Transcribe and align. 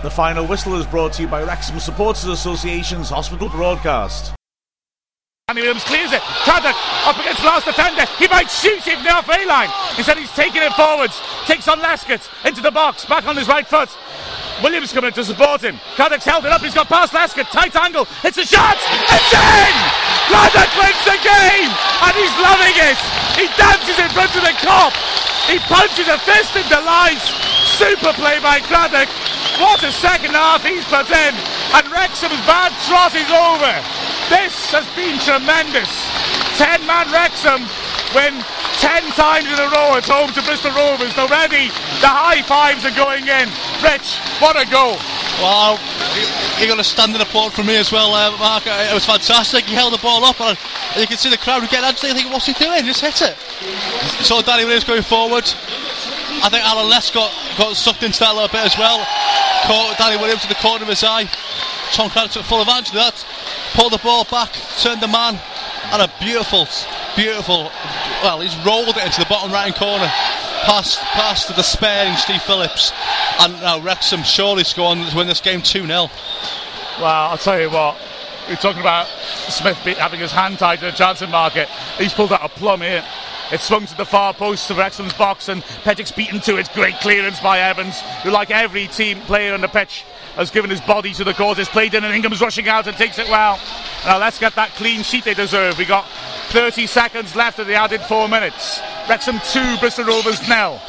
The 0.00 0.10
final 0.10 0.46
whistle 0.46 0.78
is 0.78 0.86
brought 0.86 1.12
to 1.14 1.22
you 1.22 1.28
by 1.28 1.42
Wrexham 1.42 1.80
Supporters 1.80 2.30
Association's 2.30 3.10
hospital 3.10 3.48
broadcast. 3.48 4.32
Danny 5.48 5.62
Williams 5.62 5.82
clears 5.82 6.12
it. 6.12 6.22
Craddock 6.46 6.78
up 7.02 7.18
against 7.18 7.42
last 7.42 7.66
defender. 7.66 8.06
He 8.14 8.28
might 8.28 8.46
shoot 8.46 8.78
even 8.86 9.02
the 9.02 9.10
halfway 9.10 9.42
line. 9.42 9.66
Instead, 9.98 10.18
he's 10.18 10.30
taking 10.38 10.62
it 10.62 10.70
forwards. 10.78 11.18
Takes 11.50 11.66
on 11.66 11.80
Lescott 11.80 12.22
into 12.46 12.62
the 12.62 12.70
box. 12.70 13.06
Back 13.06 13.26
on 13.26 13.34
his 13.34 13.48
right 13.48 13.66
foot. 13.66 13.90
Williams 14.62 14.92
coming 14.92 15.10
to 15.10 15.24
support 15.24 15.66
him. 15.66 15.74
Craddock's 15.98 16.24
held 16.24 16.46
it 16.46 16.52
up. 16.52 16.62
He's 16.62 16.78
got 16.78 16.86
past 16.86 17.12
Lescott. 17.12 17.50
Tight 17.50 17.74
angle. 17.74 18.06
It's 18.22 18.38
a 18.38 18.46
shot. 18.46 18.78
It's 18.78 19.32
in! 19.34 19.74
Craddock 20.30 20.70
wins 20.78 21.02
the 21.10 21.18
game! 21.26 21.70
And 22.06 22.14
he's 22.14 22.36
loving 22.38 22.76
it. 22.86 22.98
He 23.34 23.50
dances 23.58 23.98
in 23.98 24.10
front 24.14 24.30
of 24.30 24.46
the 24.46 24.54
cop. 24.62 24.94
He 25.50 25.58
punches 25.66 26.06
a 26.06 26.22
fist 26.22 26.54
in 26.54 26.62
delight. 26.70 27.18
Super 27.74 28.12
play 28.14 28.38
by 28.38 28.60
Craddock. 28.62 29.10
What 29.58 29.82
a 29.82 29.90
second 29.90 30.38
half 30.38 30.62
he's 30.62 30.84
put 30.86 31.10
in. 31.10 31.34
And 31.74 31.84
Wrexham's 31.90 32.38
bad 32.46 32.70
trot 32.86 33.14
is 33.14 33.26
over. 33.26 33.74
This 34.30 34.54
has 34.70 34.86
been 34.94 35.18
tremendous. 35.18 35.90
10 36.58 36.86
man 36.86 37.10
Wrexham 37.10 37.66
win 38.14 38.34
10 38.78 39.02
times 39.18 39.50
in 39.50 39.58
a 39.58 39.68
row 39.74 39.98
at 39.98 40.06
home 40.06 40.30
to 40.34 40.42
Bristol 40.42 40.70
Rovers. 40.70 41.10
Already 41.18 41.68
the 41.98 42.10
high 42.10 42.42
fives 42.42 42.86
are 42.86 42.94
going 42.94 43.26
in. 43.26 43.50
Rich, 43.82 44.22
what 44.38 44.54
a 44.54 44.66
goal. 44.70 44.94
Wow, 45.42 45.78
he 46.58 46.66
got 46.66 46.78
a 46.78 46.84
standing 46.84 47.20
applaud 47.20 47.52
from 47.52 47.66
me 47.66 47.76
as 47.76 47.92
well, 47.92 48.14
uh, 48.14 48.36
Mark. 48.38 48.64
It 48.66 48.94
was 48.94 49.06
fantastic. 49.06 49.64
He 49.64 49.74
held 49.74 49.92
the 49.92 50.02
ball 50.02 50.24
up, 50.24 50.40
and 50.40 50.58
you 50.98 51.06
can 51.06 51.16
see 51.16 51.30
the 51.30 51.38
crowd 51.38 51.62
getting 51.70 51.86
antsy. 51.86 52.10
Thinking, 52.10 52.32
what's 52.32 52.46
he 52.46 52.54
doing? 52.54 52.84
Just 52.84 53.02
hit 53.02 53.22
it. 53.22 53.36
So 54.24 54.42
Danny 54.42 54.64
Williams 54.64 54.84
going 54.84 55.02
forward. 55.02 55.46
I 56.42 56.48
think 56.50 56.62
Aaron 56.66 56.90
Lescott, 56.90 57.30
got 57.56 57.74
sucked 57.76 58.02
into 58.02 58.18
that 58.20 58.30
a 58.30 58.34
little 58.34 58.48
bit 58.48 58.66
as 58.66 58.78
well. 58.78 58.98
Caught 59.66 59.98
Danny 59.98 60.16
Williams 60.16 60.42
to 60.42 60.48
the 60.48 60.54
corner 60.56 60.82
of 60.82 60.88
his 60.88 61.02
eye. 61.04 61.24
Tom 61.92 62.10
Craddock 62.10 62.32
took 62.32 62.44
full 62.44 62.60
advantage 62.60 62.88
of 62.88 62.94
that. 62.94 63.26
Pulled 63.74 63.92
the 63.92 63.98
ball 63.98 64.24
back, 64.24 64.52
turned 64.78 65.00
the 65.00 65.08
man, 65.08 65.38
and 65.92 66.02
a 66.02 66.12
beautiful, 66.20 66.66
beautiful. 67.16 67.70
Well, 68.22 68.40
he's 68.40 68.56
rolled 68.64 68.88
it 68.88 68.96
into 68.98 69.20
the 69.20 69.26
bottom 69.28 69.52
right 69.52 69.72
hand 69.72 69.76
corner, 69.76 70.06
past 70.64 70.98
past 71.12 71.48
the 71.48 71.54
despairing 71.54 72.16
Steve 72.16 72.42
Phillips, 72.42 72.92
and 73.40 73.52
now 73.60 73.80
Wrexham 73.80 74.22
surely 74.22 74.64
score 74.64 74.94
to 74.94 75.16
win 75.16 75.26
this 75.26 75.40
game 75.40 75.62
two 75.62 75.86
0 75.86 76.08
Well, 76.98 77.30
I'll 77.30 77.38
tell 77.38 77.60
you 77.60 77.70
what. 77.70 77.96
We're 78.48 78.56
talking 78.56 78.80
about 78.80 79.06
Smith 79.50 79.76
having 79.76 80.20
his 80.20 80.32
hand 80.32 80.58
tied 80.58 80.78
to 80.78 80.86
the 80.86 80.92
Johnson 80.92 81.30
market. 81.30 81.68
He's 81.98 82.14
pulled 82.14 82.32
out 82.32 82.42
a 82.42 82.48
plum 82.48 82.80
here. 82.80 83.04
It 83.50 83.60
swung 83.60 83.86
to 83.86 83.96
the 83.96 84.04
far 84.04 84.34
post 84.34 84.70
of 84.70 84.76
Wrexham's 84.76 85.14
box, 85.14 85.48
and 85.48 85.62
Pejic's 85.82 86.12
beaten 86.12 86.40
to 86.40 86.56
it. 86.56 86.68
Great 86.74 86.96
clearance 87.00 87.40
by 87.40 87.60
Evans, 87.60 88.00
who, 88.22 88.30
like 88.30 88.50
every 88.50 88.88
team 88.88 89.20
player 89.22 89.54
on 89.54 89.62
the 89.62 89.68
pitch, 89.68 90.04
has 90.34 90.50
given 90.50 90.70
his 90.70 90.82
body 90.82 91.14
to 91.14 91.24
the 91.24 91.32
cause. 91.32 91.58
It's 91.58 91.68
played 91.68 91.94
in, 91.94 92.04
and 92.04 92.14
Ingham's 92.14 92.42
rushing 92.42 92.68
out 92.68 92.86
and 92.86 92.96
takes 92.96 93.18
it 93.18 93.28
well. 93.28 93.58
Now 94.04 94.18
let's 94.18 94.38
get 94.38 94.54
that 94.56 94.70
clean 94.72 95.02
sheet 95.02 95.24
they 95.24 95.34
deserve. 95.34 95.78
We 95.78 95.86
got 95.86 96.06
30 96.50 96.86
seconds 96.86 97.34
left 97.34 97.58
of 97.58 97.66
the 97.66 97.74
added 97.74 98.02
four 98.02 98.28
minutes. 98.28 98.80
Wrexham 99.08 99.40
2, 99.52 99.78
Bristol 99.80 100.04
Rovers 100.04 100.46
nil. 100.48 100.80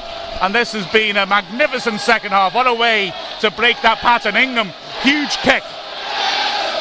And 0.42 0.54
this 0.54 0.74
has 0.74 0.86
been 0.88 1.18
a 1.18 1.26
magnificent 1.26 2.00
second 2.02 2.32
half. 2.32 2.54
What 2.54 2.68
a 2.68 2.74
way 2.74 3.14
to 3.40 3.52
break 3.52 3.82
that 3.82 4.00
pattern. 4.00 4.36
Ingham, 4.36 4.70
huge 5.02 5.36
kick. 5.38 5.64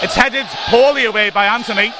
It's 0.02 0.14
headed 0.14 0.46
poorly 0.66 1.06
away 1.06 1.30
by 1.30 1.46
Anthony 1.46 1.92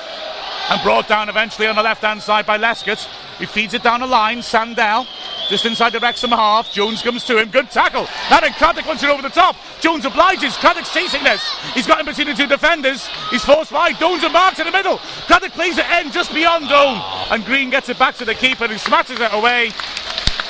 and 0.70 0.82
brought 0.82 1.08
down 1.08 1.28
eventually 1.28 1.66
on 1.66 1.76
the 1.76 1.82
left 1.82 2.02
hand 2.02 2.22
side 2.22 2.46
by 2.46 2.58
Lescott. 2.58 3.08
He 3.39 3.47
feeds 3.47 3.75
it 3.75 3.83
down 3.83 4.00
the 4.00 4.06
line. 4.06 4.39
Sandell, 4.39 5.06
just 5.48 5.64
inside 5.64 5.91
the 5.91 6.00
Wrexham 6.00 6.31
half. 6.31 6.72
Jones 6.72 7.03
comes 7.03 7.25
to 7.25 7.39
him. 7.39 7.50
Good 7.50 7.70
tackle. 7.70 8.06
Now 8.31 8.41
then, 8.41 8.53
Craddock 8.55 8.86
wants 8.86 9.03
it 9.03 9.11
over 9.11 9.22
the 9.22 9.28
top. 9.28 9.56
Jones 9.81 10.05
obliges. 10.05 10.56
Craddock's 10.56 10.92
chasing 10.92 11.22
this. 11.22 11.42
He's 11.72 11.86
got 11.86 12.00
in 12.00 12.06
between 12.06 12.27
the 12.27 12.34
two 12.34 12.47
defenders. 12.47 13.06
He's 13.31 13.44
forced 13.44 13.72
wide. 13.72 13.98
Doan's 13.98 14.25
and 14.25 14.33
marked 14.33 14.59
in 14.59 14.66
the 14.66 14.72
middle. 14.72 14.98
Craddock 15.27 15.53
plays 15.53 15.78
it 15.78 15.86
in 16.00 16.11
just 16.11 16.34
beyond 16.34 16.69
Doan. 16.69 17.00
And 17.31 17.44
Green 17.44 17.70
gets 17.70 17.89
it 17.89 17.98
back 17.98 18.16
to 18.16 18.25
the 18.25 18.34
keeper 18.34 18.65
and 18.65 18.72
he 18.72 18.78
smashes 18.78 19.21
it 19.21 19.32
away. 19.32 19.71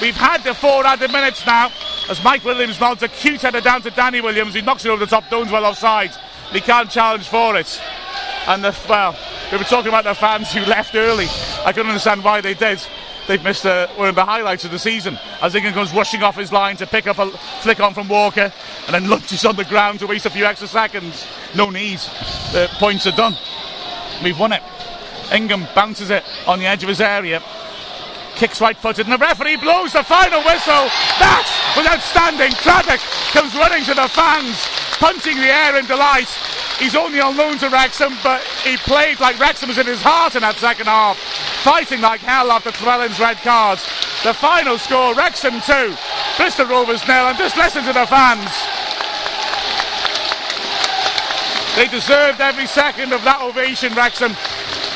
We've 0.01 0.17
had 0.17 0.43
the 0.45 0.55
four 0.55 0.87
added 0.87 1.13
minutes 1.13 1.45
now. 1.45 1.71
As 2.09 2.23
Mike 2.25 2.43
Williams 2.45 2.81
nods 2.81 3.03
a 3.03 3.09
cute 3.09 3.43
header 3.43 3.61
down 3.61 3.83
to 3.83 3.91
Danny 3.91 4.23
Williams. 4.23 4.55
He 4.55 4.63
knocks 4.63 4.85
it 4.85 4.89
over 4.89 5.05
the 5.05 5.11
top. 5.11 5.29
Doan's 5.29 5.53
well 5.53 5.67
offside. 5.67 6.13
He 6.53 6.61
can't 6.61 6.91
challenge 6.91 7.29
for 7.29 7.57
it. 7.57 7.81
And 8.47 8.65
the, 8.65 8.75
well, 8.89 9.15
we 9.53 9.59
were 9.59 9.65
talking 9.65 9.89
about 9.89 10.05
the 10.05 10.15
fans 10.15 10.51
who 10.53 10.61
left 10.61 10.95
early. 10.95 11.27
I 11.65 11.73
couldn't 11.73 11.89
understand 11.89 12.25
why 12.25 12.41
they 12.41 12.55
did 12.55 12.81
they've 13.29 13.45
missed 13.45 13.67
uh, 13.67 13.87
one 13.89 14.09
of 14.09 14.15
the 14.17 14.25
highlights 14.25 14.65
of 14.65 14.73
the 14.73 14.79
season. 14.79 15.19
As 15.41 15.55
Ingham 15.55 15.75
comes 15.75 15.93
rushing 15.93 16.23
off 16.23 16.35
his 16.35 16.51
line 16.51 16.77
to 16.79 16.87
pick 16.87 17.07
up 17.07 17.19
a 17.19 17.31
flick 17.61 17.79
on 17.79 17.95
from 17.95 18.09
Walker 18.09 18.53
and 18.87 18.95
then 18.95 19.09
lunges 19.09 19.45
on 19.45 19.55
the 19.55 19.65
ground 19.67 20.01
to 20.01 20.07
waste 20.07 20.27
a 20.27 20.31
few 20.31 20.45
extra 20.45 20.67
seconds. 20.67 21.27
No 21.55 21.71
knees. 21.71 22.09
The 22.53 22.69
points 22.79 23.07
are 23.07 23.13
done. 23.13 23.37
We've 24.25 24.39
won 24.39 24.53
it. 24.53 24.63
Ingham 25.31 25.69
bounces 25.75 26.11
it 26.11 26.25
on 26.47 26.59
the 26.59 26.67
edge 26.67 26.83
of 26.83 26.89
his 26.89 27.01
area. 27.01 27.43
Kicks 28.35 28.61
right 28.61 28.77
footed, 28.77 29.07
and 29.07 29.13
the 29.13 29.19
referee 29.19 29.57
blows 29.57 29.93
the 29.93 30.03
final 30.03 30.41
whistle. 30.43 30.89
That 31.19 31.45
was 31.77 31.87
outstanding. 31.87 32.53
Craddock 32.53 33.01
comes 33.35 33.55
running 33.55 33.85
to 33.85 33.95
the 33.95 34.09
fans, 34.09 34.57
punching 34.99 35.37
the 35.37 35.53
air 35.53 35.77
in 35.77 35.87
delight. 35.87 36.29
He's 36.79 36.95
only 36.95 37.19
on 37.19 37.37
loan 37.37 37.59
to 37.59 37.69
Wrexham, 37.69 38.15
but 38.23 38.41
he 38.63 38.77
played 38.77 39.19
like 39.19 39.39
Wrexham 39.41 39.69
was 39.69 39.79
in 39.79 39.87
his 39.87 40.01
heart 40.01 40.37
in 40.37 40.43
that 40.43 40.55
second 40.55 40.87
half, 40.87 41.19
fighting 41.63 42.01
like 42.01 42.21
hell 42.21 42.51
after 42.51 42.71
Llewellyn's 42.85 43.19
red 43.19 43.37
cards. 43.39 43.85
The 44.25 44.35
final 44.35 44.79
score 44.79 45.15
Wrexham 45.15 45.61
2, 45.61 45.95
Bristol 46.37 46.67
Rovers 46.67 47.07
nil, 47.07 47.29
and 47.29 47.39
just 47.39 47.57
listen 47.57 47.85
to 47.85 47.93
the 47.93 48.07
fans. 48.07 48.51
They 51.77 51.87
deserved 51.87 52.41
every 52.41 52.67
second 52.67 53.13
of 53.13 53.23
that 53.23 53.41
ovation, 53.41 53.95
Wrexham. 53.95 54.33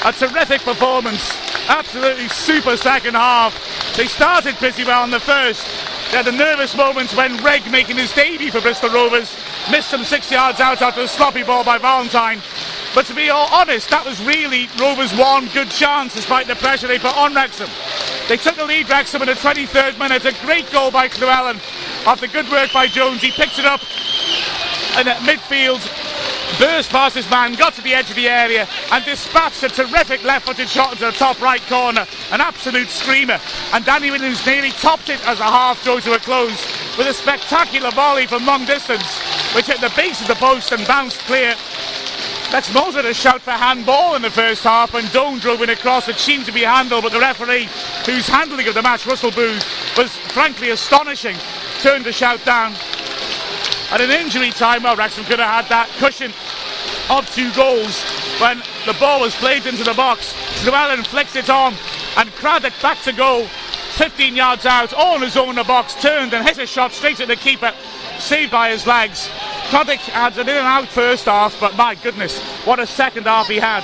A 0.04 0.12
terrific 0.12 0.62
performance. 0.62 1.30
Absolutely 1.68 2.28
super 2.28 2.76
second 2.76 3.14
half. 3.14 3.54
They 3.96 4.06
started 4.06 4.56
pretty 4.56 4.82
well 4.84 5.04
in 5.04 5.10
the 5.10 5.20
first. 5.20 5.64
They 6.10 6.16
had 6.16 6.26
the 6.26 6.32
nervous 6.32 6.76
moments 6.76 7.14
when 7.14 7.36
Reg, 7.38 7.70
making 7.70 7.98
his 7.98 8.12
debut 8.12 8.50
for 8.50 8.60
Bristol 8.60 8.90
Rovers, 8.90 9.32
missed 9.70 9.90
some 9.90 10.02
six 10.02 10.30
yards 10.30 10.58
out 10.58 10.82
after 10.82 11.02
a 11.02 11.08
sloppy 11.08 11.44
ball 11.44 11.62
by 11.62 11.78
Valentine. 11.78 12.42
But 12.94 13.06
to 13.06 13.14
be 13.14 13.30
all 13.30 13.48
honest, 13.50 13.88
that 13.90 14.04
was 14.04 14.22
really 14.24 14.68
Rovers' 14.78 15.16
one 15.16 15.48
good 15.48 15.70
chance 15.70 16.14
despite 16.14 16.46
the 16.46 16.56
pressure 16.56 16.86
they 16.86 16.98
put 16.98 17.16
on 17.16 17.34
Wrexham. 17.34 17.70
They 18.28 18.36
took 18.36 18.56
the 18.56 18.66
lead 18.66 18.88
Wrexham 18.88 19.22
in 19.22 19.28
the 19.28 19.34
23rd 19.34 19.98
minute. 19.98 20.24
A 20.24 20.34
great 20.44 20.70
goal 20.70 20.90
by 20.90 21.08
Llewellyn. 21.08 21.56
After 22.06 22.26
good 22.26 22.50
work 22.50 22.72
by 22.72 22.86
Jones, 22.86 23.22
he 23.22 23.30
picked 23.30 23.58
it 23.58 23.64
up 23.64 23.80
and 24.96 25.08
at 25.08 25.18
midfield 25.22 25.80
burst 26.58 26.90
past 26.90 27.16
his 27.16 27.28
man, 27.30 27.54
got 27.54 27.72
to 27.74 27.82
the 27.82 27.94
edge 27.94 28.10
of 28.10 28.16
the 28.16 28.28
area, 28.28 28.68
and 28.90 29.04
dispatched 29.04 29.62
a 29.62 29.68
terrific 29.68 30.22
left 30.22 30.46
footed 30.46 30.68
shot 30.68 30.92
into 30.92 31.06
the 31.06 31.12
top 31.12 31.40
right 31.40 31.62
corner. 31.62 32.06
An 32.30 32.40
absolute 32.40 32.88
screamer. 32.88 33.40
And 33.72 33.84
Danny 33.84 34.10
Williams 34.10 34.44
nearly 34.46 34.70
topped 34.70 35.08
it 35.08 35.26
as 35.26 35.40
a 35.40 35.44
half 35.44 35.82
drew 35.82 36.00
to 36.00 36.12
a 36.14 36.18
close 36.18 36.60
with 36.98 37.06
a 37.06 37.14
spectacular 37.14 37.90
volley 37.90 38.26
from 38.26 38.44
long 38.44 38.64
distance, 38.64 39.18
which 39.54 39.66
hit 39.66 39.80
the 39.80 39.92
base 39.96 40.20
of 40.20 40.28
the 40.28 40.34
post 40.34 40.72
and 40.72 40.86
bounced 40.86 41.18
clear. 41.20 41.54
Lex 42.52 42.74
Moser 42.74 42.98
had 42.98 43.06
a 43.06 43.14
shout 43.14 43.40
for 43.40 43.52
handball 43.52 44.14
in 44.14 44.20
the 44.20 44.30
first 44.30 44.62
half 44.62 44.92
when 44.92 45.06
Doan 45.06 45.38
drove 45.38 45.62
in 45.62 45.70
across 45.70 46.06
it 46.08 46.16
seemed 46.16 46.44
to 46.44 46.52
be 46.52 46.60
handled, 46.60 47.02
but 47.02 47.10
the 47.10 47.18
referee, 47.18 47.66
whose 48.04 48.28
handling 48.28 48.68
of 48.68 48.74
the 48.74 48.82
match, 48.82 49.06
Russell 49.06 49.30
Booth, 49.30 49.64
was 49.96 50.14
frankly 50.34 50.68
astonishing, 50.68 51.34
turned 51.80 52.04
the 52.04 52.12
shout 52.12 52.44
down. 52.44 52.74
At 53.90 54.02
an 54.02 54.10
injury 54.10 54.50
time, 54.50 54.82
well, 54.82 54.96
Wrexham 54.96 55.24
could 55.24 55.38
have 55.38 55.64
had 55.64 55.68
that 55.70 55.88
cushion 55.96 56.30
of 57.08 57.26
two 57.34 57.50
goals 57.54 58.02
when 58.38 58.58
the 58.84 58.96
ball 59.00 59.20
was 59.22 59.34
played 59.34 59.64
into 59.64 59.82
the 59.82 59.94
box. 59.94 60.34
Llewellyn 60.62 61.04
flicks 61.04 61.34
it 61.36 61.48
on, 61.48 61.72
and 62.18 62.30
Craddock 62.32 62.74
back 62.82 63.00
to 63.04 63.14
goal, 63.14 63.46
15 63.96 64.36
yards 64.36 64.66
out, 64.66 64.92
all 64.92 65.14
on 65.14 65.22
his 65.22 65.38
own 65.38 65.48
in 65.48 65.54
the 65.54 65.64
box, 65.64 65.94
turned 65.94 66.34
and 66.34 66.46
hit 66.46 66.58
a 66.58 66.66
shot 66.66 66.92
straight 66.92 67.20
at 67.20 67.28
the 67.28 67.36
keeper, 67.36 67.72
saved 68.18 68.52
by 68.52 68.68
his 68.68 68.86
legs. 68.86 69.30
Craddock 69.72 70.00
had 70.00 70.36
an 70.36 70.50
in 70.50 70.56
and 70.56 70.66
out 70.66 70.86
first 70.88 71.24
half, 71.24 71.58
but 71.58 71.74
my 71.76 71.94
goodness, 71.94 72.38
what 72.66 72.78
a 72.78 72.86
second 72.86 73.24
half 73.24 73.48
he 73.48 73.56
had. 73.56 73.82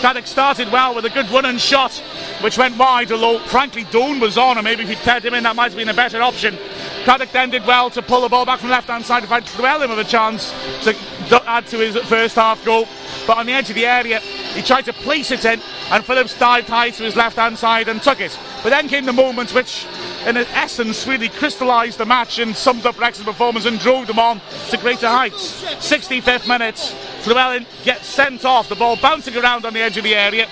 Craddock 0.00 0.26
started 0.26 0.72
well 0.72 0.96
with 0.96 1.04
a 1.04 1.10
good 1.10 1.30
run 1.30 1.44
and 1.44 1.60
shot, 1.60 1.92
which 2.40 2.58
went 2.58 2.76
wide, 2.76 3.12
although 3.12 3.38
frankly 3.46 3.84
Doan 3.84 4.18
was 4.18 4.36
on, 4.36 4.58
and 4.58 4.64
maybe 4.64 4.82
if 4.82 4.88
he'd 4.88 4.98
fed 4.98 5.24
him 5.24 5.34
in, 5.34 5.44
that 5.44 5.54
might 5.54 5.70
have 5.70 5.76
been 5.76 5.90
a 5.90 5.94
better 5.94 6.20
option. 6.20 6.58
Craddock 7.04 7.30
then 7.30 7.50
did 7.50 7.64
well 7.66 7.88
to 7.90 8.02
pull 8.02 8.22
the 8.22 8.28
ball 8.28 8.46
back 8.46 8.58
from 8.58 8.70
the 8.70 8.74
left 8.74 8.88
hand 8.88 9.06
side 9.06 9.22
to 9.22 9.28
find 9.28 9.44
Llewellyn 9.60 9.88
with 9.88 10.00
a 10.00 10.10
chance 10.10 10.50
to 10.82 11.42
add 11.46 11.68
to 11.68 11.78
his 11.78 11.96
first 12.08 12.34
half 12.34 12.64
goal. 12.64 12.88
But 13.28 13.36
on 13.36 13.44
the 13.44 13.52
edge 13.52 13.68
of 13.68 13.76
the 13.76 13.84
area, 13.84 14.20
he 14.20 14.62
tried 14.62 14.86
to 14.86 14.94
place 14.94 15.30
it 15.30 15.44
in, 15.44 15.60
and 15.90 16.02
Phillips 16.02 16.32
dived 16.38 16.66
high 16.66 16.88
to 16.88 17.02
his 17.02 17.14
left 17.14 17.36
hand 17.36 17.58
side 17.58 17.86
and 17.86 18.00
took 18.00 18.20
it. 18.20 18.36
But 18.62 18.70
then 18.70 18.88
came 18.88 19.04
the 19.04 19.12
moment 19.12 19.52
which, 19.54 19.86
in 20.26 20.38
essence, 20.38 21.06
really 21.06 21.28
crystallised 21.28 21.98
the 21.98 22.06
match 22.06 22.38
and 22.38 22.56
summed 22.56 22.86
up 22.86 22.98
Wrexham's 22.98 23.26
performance 23.26 23.66
and 23.66 23.78
drove 23.78 24.06
them 24.06 24.18
on 24.18 24.40
to 24.70 24.78
greater 24.78 25.08
heights. 25.08 25.62
65th 25.62 26.48
minute, 26.48 26.96
Llewellyn 27.26 27.66
gets 27.84 28.06
sent 28.06 28.46
off, 28.46 28.70
the 28.70 28.74
ball 28.74 28.96
bouncing 28.96 29.36
around 29.36 29.66
on 29.66 29.74
the 29.74 29.80
edge 29.80 29.98
of 29.98 30.04
the 30.04 30.14
area. 30.14 30.46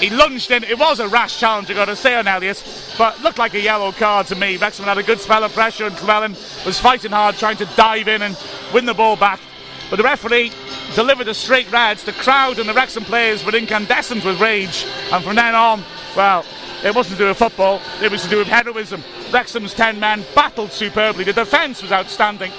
He 0.00 0.10
lunged 0.10 0.50
in. 0.50 0.64
It 0.64 0.76
was 0.76 0.98
a 0.98 1.06
rash 1.06 1.38
challenge, 1.38 1.70
I 1.70 1.74
got 1.74 1.84
to 1.84 1.94
say 1.94 2.16
on 2.16 2.26
Elliott, 2.26 2.64
but 2.98 3.22
looked 3.22 3.38
like 3.38 3.54
a 3.54 3.60
yellow 3.60 3.92
card 3.92 4.26
to 4.26 4.34
me. 4.34 4.56
Wrexham 4.56 4.86
had 4.86 4.98
a 4.98 5.04
good 5.04 5.20
spell 5.20 5.44
of 5.44 5.52
pressure, 5.52 5.86
and 5.86 5.94
Llewellyn 6.02 6.32
was 6.66 6.80
fighting 6.80 7.12
hard, 7.12 7.36
trying 7.36 7.58
to 7.58 7.66
dive 7.76 8.08
in 8.08 8.22
and 8.22 8.36
win 8.74 8.86
the 8.86 8.94
ball 8.94 9.14
back. 9.14 9.38
But 9.90 9.96
the 9.96 10.02
referee 10.02 10.52
delivered 10.94 11.28
a 11.28 11.34
straight 11.34 11.70
red. 11.70 11.98
The 11.98 12.12
crowd 12.12 12.58
and 12.58 12.68
the 12.68 12.74
Wrexham 12.74 13.04
players 13.04 13.44
were 13.44 13.54
incandescent 13.54 14.24
with 14.24 14.40
rage. 14.40 14.86
And 15.12 15.24
from 15.24 15.36
then 15.36 15.54
on, 15.54 15.82
well, 16.16 16.44
it 16.84 16.94
wasn't 16.94 17.18
to 17.18 17.24
do 17.24 17.28
with 17.28 17.38
football, 17.38 17.80
it 18.02 18.10
was 18.10 18.22
to 18.22 18.28
do 18.28 18.38
with 18.38 18.48
heroism. 18.48 19.02
Wrexham's 19.32 19.74
10 19.74 19.98
men 19.98 20.24
battled 20.34 20.72
superbly. 20.72 21.24
The 21.24 21.32
defence 21.32 21.82
was 21.82 21.92
outstanding. 21.92 22.52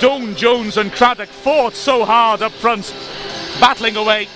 Doan, 0.00 0.34
Jones, 0.34 0.76
and 0.78 0.92
Craddock 0.92 1.28
fought 1.28 1.74
so 1.74 2.04
hard 2.04 2.42
up 2.42 2.52
front, 2.52 2.94
battling 3.60 3.96
away 3.96 4.28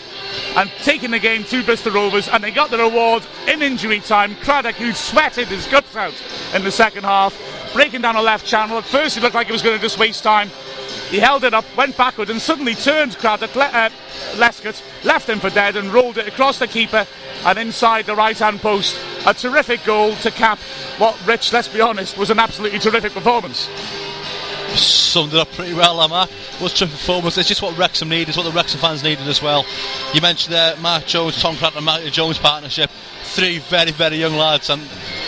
and 0.57 0.71
taking 0.83 1.11
the 1.11 1.19
game 1.19 1.45
to 1.45 1.63
Bristol 1.63 1.93
Rovers, 1.93 2.29
and 2.29 2.43
they 2.43 2.51
got 2.51 2.71
the 2.71 2.79
reward 2.79 3.25
in 3.49 3.63
injury 3.63 4.01
time. 4.01 4.37
Craddock, 4.37 4.77
who 4.77 4.93
sweated 4.93 5.49
his 5.49 5.67
guts 5.67 5.95
out 5.97 6.15
in 6.55 6.63
the 6.65 6.71
second 6.71 7.05
half, 7.05 7.35
breaking 7.73 8.03
down 8.03 8.17
a 8.17 8.23
left 8.23 8.47
channel. 8.47 8.79
At 8.79 8.85
first, 8.85 9.17
it 9.17 9.23
looked 9.23 9.35
like 9.35 9.47
he 9.47 9.53
was 9.53 9.63
going 9.63 9.77
to 9.77 9.83
just 9.83 9.99
waste 9.99 10.23
time. 10.23 10.51
He 11.11 11.19
held 11.19 11.45
it 11.45 11.55
up, 11.55 11.65
went 11.77 11.97
backward, 11.97 12.31
and 12.31 12.41
suddenly 12.41 12.75
turned 12.75 13.17
Craddock, 13.19 13.55
le- 13.55 13.65
uh, 13.65 13.91
Lescott, 14.35 14.83
left 15.05 15.29
him 15.29 15.39
for 15.39 15.51
dead, 15.51 15.77
and 15.77 15.93
rolled 15.93 16.19
it 16.19 16.27
across 16.27 16.59
the 16.59 16.67
keeper 16.67 17.07
and 17.45 17.59
inside 17.59 18.07
the 18.07 18.17
right 18.17 18.39
hand 18.39 18.61
post. 18.61 19.01
A 19.27 19.35
terrific 19.35 19.85
goal 19.85 20.15
to 20.17 20.31
cap 20.31 20.59
what, 20.99 21.17
Rich, 21.27 21.53
let's 21.53 21.69
be 21.69 21.81
honest, 21.81 22.19
was 22.19 22.31
an 22.31 22.39
absolutely 22.39 22.79
terrific 22.79 23.13
performance 23.13 23.69
summed 24.77 25.33
it 25.33 25.39
up 25.39 25.51
pretty 25.53 25.73
well, 25.73 25.99
that 25.99 26.11
Mark. 26.11 26.31
Was 26.61 26.75
terrific 26.75 26.99
performance. 26.99 27.39
It's 27.39 27.49
just 27.49 27.63
what 27.63 27.77
Wrexham 27.79 28.09
needed, 28.09 28.29
it's 28.29 28.37
what 28.37 28.45
the 28.45 28.53
Wrexham 28.53 28.81
fans 28.81 29.03
needed 29.03 29.27
as 29.29 29.43
well. 29.43 29.65
You 30.13 30.21
mentioned 30.21 30.53
there 30.53 30.77
Mark 30.77 31.07
Jones, 31.07 31.41
Tom 31.41 31.57
Cranton, 31.57 31.79
and 31.79 31.87
Matthew 31.87 32.11
Jones 32.11 32.39
partnership. 32.39 32.91
Three 33.23 33.59
very, 33.59 33.93
very 33.93 34.17
young 34.17 34.35
lads, 34.35 34.71
and 34.71 34.83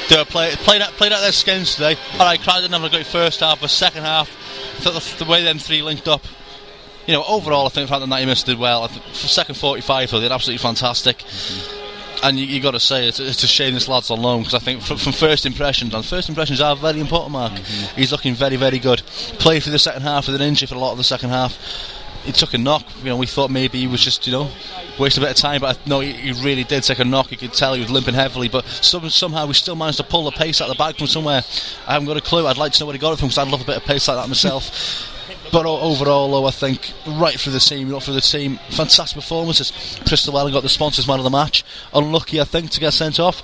they 0.09 0.23
play, 0.25 0.55
played, 0.57 0.83
out, 0.83 1.01
out 1.01 1.21
their 1.21 1.33
skins 1.33 1.75
today. 1.75 1.97
Alright, 2.15 2.41
Cranton 2.41 2.71
didn't 2.71 2.83
have 2.83 2.85
a 2.85 2.95
great 2.95 3.07
first 3.07 3.41
half, 3.41 3.61
but 3.61 3.71
second 3.71 4.05
half, 4.05 4.31
the, 4.85 5.25
the 5.25 5.31
way 5.31 5.43
them 5.45 5.59
three 5.59 5.83
linked 5.83 6.09
up 6.09 6.25
you 7.07 7.15
know, 7.15 7.25
overall, 7.27 7.65
I 7.65 7.71
think 7.71 7.89
Phantom 7.89 8.11
90 8.11 8.27
Minutes 8.27 8.43
did 8.43 8.59
well. 8.59 8.85
I 8.85 8.89
think 8.89 9.03
for 9.03 9.29
second 9.29 9.55
45, 9.55 10.11
though, 10.11 10.19
they 10.19 10.27
did 10.27 10.33
absolutely 10.33 10.59
fantastic. 10.59 11.17
Mm-hmm 11.19 11.79
and 12.23 12.39
you, 12.39 12.47
you 12.47 12.61
got 12.61 12.73
to 12.73 12.81
say 12.81 13.07
it's, 13.07 13.21
it's 13.21 13.43
a 13.43 13.47
shame 13.47 13.75
this 13.75 13.89
lad's 13.89 14.11
on 14.11 14.21
loan 14.21 14.41
because 14.41 14.55
I 14.55 14.59
think 14.59 14.83
from, 14.83 14.99
from, 14.99 15.13
first 15.13 15.47
impressions, 15.47 15.95
and 15.95 16.05
first 16.05 16.29
impressions 16.29 16.61
are 16.61 16.77
very 16.77 17.01
important. 17.01 17.33
Mark, 17.33 17.53
mm-hmm. 17.53 17.97
he's 17.97 18.13
looking 18.13 18.35
very 18.35 18.57
very 18.57 18.79
good. 18.79 19.03
Played 19.39 19.63
for 19.63 19.71
the 19.71 19.79
second 19.79 20.03
half 20.03 20.27
with 20.27 20.37
an 20.37 20.43
injury 20.43 20.67
for 20.67 20.75
a 20.75 20.79
lot 20.79 20.93
of 20.93 20.99
the 20.99 21.05
second 21.05 21.31
half. 21.31 21.59
He 22.29 22.33
took 22.33 22.53
a 22.53 22.59
knock. 22.59 22.85
You 22.99 23.07
know, 23.07 23.17
we 23.17 23.25
thought 23.25 23.51
maybe 23.51 23.79
he 23.79 23.87
was 23.87 24.05
just 24.05 24.27
you 24.27 24.35
know 24.35 24.51
waste 24.99 25.17
a 25.17 25.21
bit 25.21 25.31
of 25.31 25.37
time, 25.37 25.63
but 25.63 25.79
no, 25.87 26.01
he, 26.01 26.13
he, 26.13 26.33
really 26.45 26.63
did 26.63 26.83
take 26.83 26.99
a 26.99 27.05
knock. 27.05 27.31
You 27.31 27.39
could 27.39 27.55
tell 27.55 27.73
he 27.73 27.81
was 27.81 27.91
limping 27.91 28.13
heavily, 28.13 28.51
but 28.51 28.67
some, 28.67 29.09
somehow 29.09 29.47
we 29.47 29.55
still 29.55 29.77
managed 29.77 29.97
to 29.97 30.05
pull 30.05 30.25
the 30.25 30.31
pace 30.33 30.61
out 30.61 30.69
of 30.69 30.77
the 30.77 30.79
bag 30.79 30.99
from 30.99 31.07
somewhere. 31.07 31.41
I 31.87 31.95
haven't 31.95 32.07
got 32.07 32.19
a 32.19 32.21
clue. 32.21 32.47
I'd 32.47 32.59
like 32.59 32.73
to 32.75 32.81
know 32.81 32.87
where 32.87 32.93
he 32.93 32.99
got 32.99 33.15
it 33.15 33.19
from 33.19 33.29
because 33.29 33.39
I'd 33.39 33.51
love 33.51 33.63
a 33.63 33.65
bit 33.65 33.79
of 33.79 33.85
pace 33.85 34.09
like 34.09 34.19
that 34.19 34.29
myself. 34.29 35.15
But 35.51 35.65
overall, 35.65 36.31
though, 36.31 36.45
I 36.45 36.51
think 36.51 36.93
right 37.07 37.41
for 37.41 37.49
the 37.49 37.59
team, 37.59 37.89
not 37.89 38.03
for 38.03 38.13
the 38.13 38.21
team, 38.21 38.59
fantastic 38.69 39.17
performances. 39.17 39.99
Chris 40.07 40.27
Llewellyn 40.29 40.53
got 40.53 40.63
the 40.63 40.69
sponsors 40.69 41.09
man 41.09 41.21
of 41.21 41.25
the 41.25 41.31
match. 41.31 41.65
Unlucky, 41.95 42.39
I 42.39 42.45
think, 42.45 42.71
to 42.73 42.81
get 42.81 42.93
sent 42.93 43.19
off. 43.19 43.43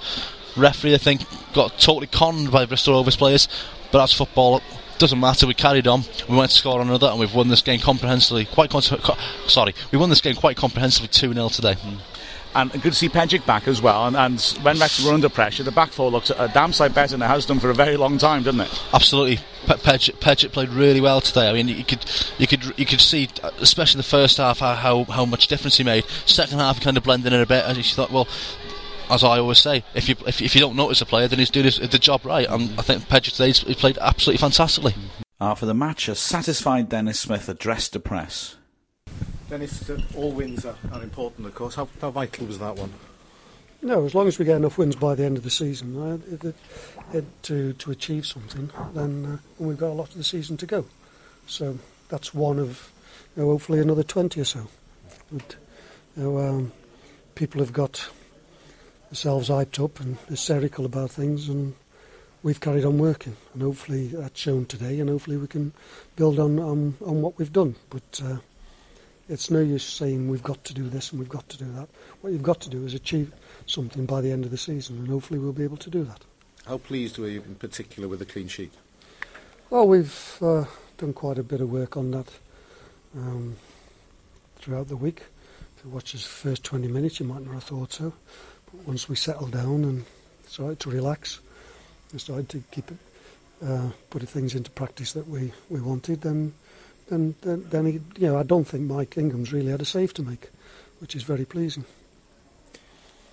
Referee, 0.55 0.95
I 0.95 0.99
think, 0.99 1.23
got 1.55 1.79
totally 1.79 2.07
conned 2.07 2.51
by 2.51 2.67
Bristol 2.67 2.93
Rovers 2.93 3.17
players. 3.17 3.49
But 3.91 4.01
that's 4.01 4.13
football. 4.13 4.61
Doesn't 4.99 5.19
matter. 5.21 5.47
We 5.47 5.55
carried 5.55 5.87
on. 5.87 6.03
We 6.29 6.37
went 6.37 6.51
to 6.51 6.57
score 6.57 6.81
another, 6.81 7.09
and 7.09 7.19
we've 7.19 7.35
won 7.35 7.49
this 7.49 7.63
game 7.63 7.81
comprehensively. 7.81 8.45
Quite 8.45 8.71
con- 8.71 8.83
sorry, 8.83 9.75
we 9.91 9.99
won 9.99 10.11
this 10.11 10.21
game 10.21 10.35
quite 10.37 10.57
comprehensively, 10.57 11.09
two 11.09 11.33
0 11.33 11.49
today. 11.49 11.75
Mm 11.75 11.99
and 12.55 12.71
good 12.73 12.93
to 12.93 12.93
see 12.93 13.09
Pejic 13.09 13.45
back 13.47 13.67
as 13.67 13.83
well. 13.83 14.07
And, 14.07 14.17
and 14.17 14.41
when 14.63 14.79
Wrexham 14.79 15.07
were 15.07 15.13
under 15.13 15.29
pressure, 15.29 15.63
the 15.63 15.73
back 15.73 15.91
four 15.91 16.11
looked 16.11 16.31
a 16.31 16.51
damn 16.53 16.73
sight 16.73 16.95
better 16.95 17.13
than 17.13 17.23
it 17.23 17.27
has 17.27 17.47
done 17.47 17.59
for 17.59 17.71
a 17.71 17.75
very 17.75 17.97
long 17.97 18.19
time, 18.19 18.43
didn't 18.43 18.61
it? 18.61 18.83
Absolutely. 18.93 19.37
Pe- 19.67 19.77
Pejic 19.77 20.53
played 20.53 20.69
really 20.69 21.01
well 21.01 21.21
today. 21.21 21.49
I 21.49 21.53
mean, 21.53 21.69
you 21.69 21.85
could 21.85 22.05
you 22.39 22.47
could 22.47 22.79
you 22.79 22.87
could 22.87 23.01
see, 23.01 23.29
especially 23.61 23.99
the 23.99 24.05
first 24.05 24.37
half, 24.39 24.61
how 24.61 24.75
how, 24.75 25.05
how 25.05 25.25
much 25.25 25.49
difference 25.49 25.77
he 25.77 25.85
made. 25.85 26.05
Second 26.27 26.59
half, 26.59 26.81
kind 26.81 26.97
of 26.97 27.03
blended 27.03 27.33
in 27.33 27.41
a 27.41 27.47
bit. 27.47 27.65
And 27.67 27.77
you 27.77 27.83
thought, 27.83 28.11
well, 28.11 28.29
as 29.11 29.25
I 29.25 29.39
always 29.39 29.59
say, 29.59 29.85
if 29.95 30.09
you 30.09 30.17
if, 30.27 30.41
if 30.41 30.55
you 30.55 30.61
don't 30.61 30.77
notice 30.77 31.01
a 31.01 31.07
player, 31.07 31.29
then 31.29 31.39
he's 31.39 31.51
doing 31.51 31.65
his, 31.65 31.79
the 31.79 31.99
job 31.99 32.25
right. 32.25 32.47
And 32.49 32.79
I 32.79 32.83
think 32.83 33.09
Pedro 33.09 33.31
today 33.31 33.53
he 33.53 33.75
played 33.75 33.99
absolutely 33.99 34.39
fantastically. 34.39 34.95
After 35.41 35.67
the 35.67 35.75
match, 35.75 36.09
a 36.09 36.15
satisfied 36.15 36.89
Dennis 36.89 37.21
Smith 37.21 37.49
addressed 37.49 37.93
the 37.93 38.01
press. 38.01 38.57
Dennis, 39.51 39.91
uh, 39.91 40.01
all 40.17 40.33
wins 40.33 40.65
are, 40.65 40.77
are, 40.93 41.03
important, 41.03 41.47
of 41.47 41.55
course. 41.55 41.75
How, 41.75 41.89
how, 42.01 42.11
vital 42.11 42.47
was 42.47 42.59
that 42.61 42.77
one? 42.77 42.93
No, 43.83 44.05
as 44.05 44.15
long 44.15 44.27
as 44.27 44.39
we 44.39 44.47
get 44.47 44.57
enough 44.57 44.79
wins 44.79 44.97
by 44.97 45.15
the 45.15 45.25
end 45.25 45.37
of 45.37 45.45
the 45.45 45.51
season 45.51 46.01
uh, 46.01 46.19
it, 46.33 46.45
it, 46.45 46.55
it, 47.13 47.43
to 47.43 47.75
to 47.75 47.91
achieve 47.91 48.27
something, 48.27 48.71
then 48.95 49.27
uh, 49.27 49.37
we've 49.63 49.77
got 49.77 49.91
a 49.91 49.99
lot 49.99 50.09
of 50.09 50.17
the 50.17 50.25
season 50.25 50.57
to 50.57 50.67
go. 50.67 50.87
So 51.47 51.79
that's 52.09 52.33
one 52.33 52.59
of, 52.59 52.91
you 53.37 53.43
know, 53.43 53.51
hopefully 53.51 53.81
another 53.81 54.03
twenty 54.03 54.41
or 54.41 54.47
so. 54.47 54.69
But, 55.31 55.57
you 56.17 56.23
know, 56.23 56.39
um, 56.39 56.73
people 57.35 57.61
have 57.61 57.73
got 57.73 58.09
themselves 59.15 59.49
hyped 59.49 59.83
up 59.83 60.01
and 60.01 60.17
hysterical 60.29 60.85
about 60.85 61.09
things, 61.09 61.49
and 61.49 61.73
we've 62.43 62.59
carried 62.59 62.85
on 62.85 62.99
working, 62.99 63.37
and 63.53 63.63
hopefully 63.63 64.09
that's 64.09 64.41
shown 64.41 64.67
today, 64.67 64.99
and 64.99 65.09
hopefully 65.09 65.37
we 65.37 65.47
can 65.47 65.73
build 66.17 66.41
on 66.41 66.59
on, 66.59 66.97
on 67.07 67.23
what 67.23 67.39
we've 67.39 67.53
done. 67.53 67.77
But 67.91 68.21
uh, 68.25 68.39
it's 69.29 69.53
no 69.53 69.61
use 69.61 69.85
saying 69.85 70.29
we've 70.29 70.43
got 70.43 70.65
to 70.65 70.75
do 70.75 70.89
this 70.89 71.13
and 71.13 71.21
we've 71.21 71.29
got 71.29 71.49
to 71.51 71.59
do 71.59 71.71
that. 71.75 71.89
What 72.23 72.33
you've 72.33 72.43
got 72.43 72.61
to 72.63 72.69
do 72.69 72.85
is 72.85 72.93
achieve 72.93 73.33
something 73.67 74.05
by 74.05 74.21
the 74.21 74.33
end 74.33 74.47
of 74.47 74.51
the 74.51 74.59
season, 74.59 74.99
and 74.99 75.07
hopefully 75.07 75.39
we'll 75.39 75.53
be 75.53 75.63
able 75.63 75.77
to 75.77 75.91
do 75.91 76.03
that. 76.03 76.23
How 76.67 76.79
pleased 76.79 77.17
were 77.17 77.29
you 77.29 77.43
in 77.43 77.55
particular 77.55 78.09
with 78.09 78.19
the 78.19 78.27
clean 78.27 78.49
sheet? 78.49 78.73
Well, 79.71 79.87
we've 79.87 80.39
uh, 80.43 80.65
done 80.99 81.13
quite 81.13 81.39
a 81.39 81.45
bit 81.45 81.61
of 81.61 81.71
work 81.71 81.97
on 81.97 82.11
that 82.11 82.33
um, 83.17 83.59
throughout 84.57 84.89
the 84.89 84.97
week. 84.97 85.23
If 85.79 85.85
you 85.85 85.91
watch 85.91 86.11
the 86.11 86.19
first 86.19 86.65
20 86.65 86.89
minutes, 86.89 87.21
you 87.21 87.27
might 87.27 87.47
not 87.47 87.55
have 87.55 87.63
thought 87.63 87.93
so. 87.93 88.13
Once 88.87 89.09
we 89.09 89.17
settled 89.17 89.53
down 89.53 89.85
and 89.85 90.05
started 90.47 90.81
to 90.81 90.91
relax 90.91 91.41
and 92.11 92.21
started 92.21 92.49
to 92.49 92.63
keep 92.71 92.91
it, 92.91 92.99
uh, 93.65 93.89
putting 94.11 94.29
things 94.29 94.55
into 94.55 94.71
practice 94.71 95.13
that 95.13 95.27
we, 95.29 95.53
we 95.71 95.81
wanted, 95.81 96.21
then 96.21 96.53
then, 97.09 97.35
then, 97.43 97.67
then 97.71 97.87
he, 97.87 97.93
you 98.17 98.29
know, 98.29 98.39
I 98.39 98.43
don't 98.43 98.65
think 98.65 98.85
Mike 98.85 99.19
Ingham's 99.19 99.53
really 99.53 99.71
had 99.71 99.83
a 99.83 99.85
save 99.85 100.15
to 100.15 100.23
make, 100.23 100.51
which 101.01 101.15
is 101.15 101.23
very 101.23 101.45
pleasing. 101.45 101.85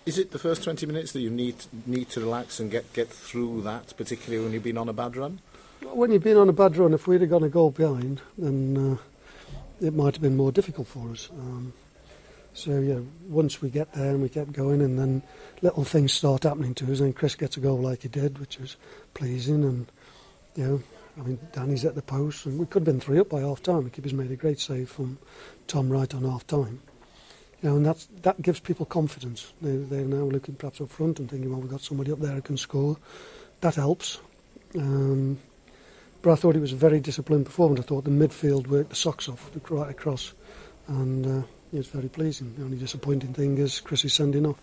Is 0.05 0.17
it 0.17 0.31
the 0.31 0.39
first 0.39 0.63
20 0.63 0.85
minutes 0.85 1.11
that 1.11 1.21
you 1.21 1.29
need 1.29 1.55
need 1.85 2.09
to 2.09 2.21
relax 2.21 2.59
and 2.59 2.71
get, 2.71 2.91
get 2.93 3.07
through 3.07 3.61
that, 3.61 3.95
particularly 3.97 4.43
when 4.43 4.53
you've 4.53 4.63
been 4.63 4.77
on 4.77 4.89
a 4.89 4.93
bad 4.93 5.15
run? 5.15 5.39
When 5.81 6.11
you've 6.11 6.23
been 6.23 6.37
on 6.37 6.49
a 6.49 6.53
bad 6.53 6.75
run, 6.75 6.93
if 6.93 7.07
we'd 7.07 7.21
have 7.21 7.29
gone 7.29 7.43
a 7.43 7.49
goal 7.49 7.71
behind, 7.71 8.21
then 8.37 8.97
uh, 8.99 9.85
it 9.85 9.93
might 9.93 10.15
have 10.15 10.21
been 10.21 10.35
more 10.35 10.51
difficult 10.51 10.87
for 10.87 11.11
us. 11.11 11.29
Um, 11.31 11.73
so 12.53 12.79
yeah, 12.79 12.99
once 13.27 13.61
we 13.61 13.69
get 13.69 13.93
there 13.93 14.11
and 14.11 14.21
we 14.21 14.29
get 14.29 14.51
going, 14.51 14.81
and 14.81 14.97
then 14.99 15.23
little 15.61 15.83
things 15.83 16.13
start 16.13 16.43
happening 16.43 16.73
to 16.75 16.91
us, 16.91 16.99
and 16.99 17.15
Chris 17.15 17.35
gets 17.35 17.57
a 17.57 17.59
goal 17.59 17.79
like 17.79 18.03
he 18.03 18.09
did, 18.09 18.39
which 18.39 18.59
was 18.59 18.75
pleasing, 19.13 19.63
and 19.63 19.91
you 20.55 20.65
know 20.65 20.83
I 21.17 21.23
mean, 21.23 21.39
Danny's 21.51 21.85
at 21.85 21.95
the 21.95 22.01
post, 22.01 22.45
and 22.45 22.59
we 22.59 22.65
could 22.65 22.81
have 22.81 22.85
been 22.85 22.99
three 22.99 23.19
up 23.19 23.29
by 23.29 23.41
half 23.41 23.61
time. 23.61 23.83
The 23.83 23.89
keeper's 23.89 24.13
made 24.13 24.31
a 24.31 24.35
great 24.35 24.59
save 24.59 24.89
from 24.89 25.17
Tom 25.67 25.89
Wright 25.89 26.13
on 26.13 26.23
half 26.23 26.47
time. 26.47 26.81
You 27.61 27.69
know, 27.69 27.75
and 27.75 27.85
that's, 27.85 28.07
that 28.21 28.41
gives 28.41 28.59
people 28.59 28.85
confidence. 28.85 29.53
They, 29.61 29.75
they're 29.75 30.05
now 30.05 30.23
looking 30.23 30.55
perhaps 30.55 30.81
up 30.81 30.89
front 30.89 31.19
and 31.19 31.29
thinking, 31.29 31.51
well, 31.51 31.59
we've 31.59 31.69
got 31.69 31.81
somebody 31.81 32.11
up 32.11 32.19
there 32.19 32.33
who 32.33 32.41
can 32.41 32.57
score. 32.57 32.97
That 33.59 33.75
helps. 33.75 34.19
Um, 34.75 35.37
but 36.21 36.31
I 36.31 36.35
thought 36.35 36.55
it 36.55 36.61
was 36.61 36.73
a 36.73 36.77
very 36.77 36.99
disciplined 36.99 37.45
performance. 37.45 37.81
I 37.81 37.83
thought 37.83 38.05
the 38.05 38.09
midfield 38.09 38.67
worked 38.67 38.89
the 38.89 38.95
socks 38.95 39.27
off 39.27 39.51
right 39.69 39.89
across, 39.89 40.33
and 40.87 41.25
uh, 41.25 41.47
it 41.73 41.77
was 41.77 41.87
very 41.87 42.09
pleasing. 42.09 42.53
The 42.57 42.63
only 42.63 42.77
disappointing 42.77 43.33
thing 43.33 43.57
is 43.57 43.79
Chris's 43.79 44.13
sending 44.13 44.45
off. 44.45 44.61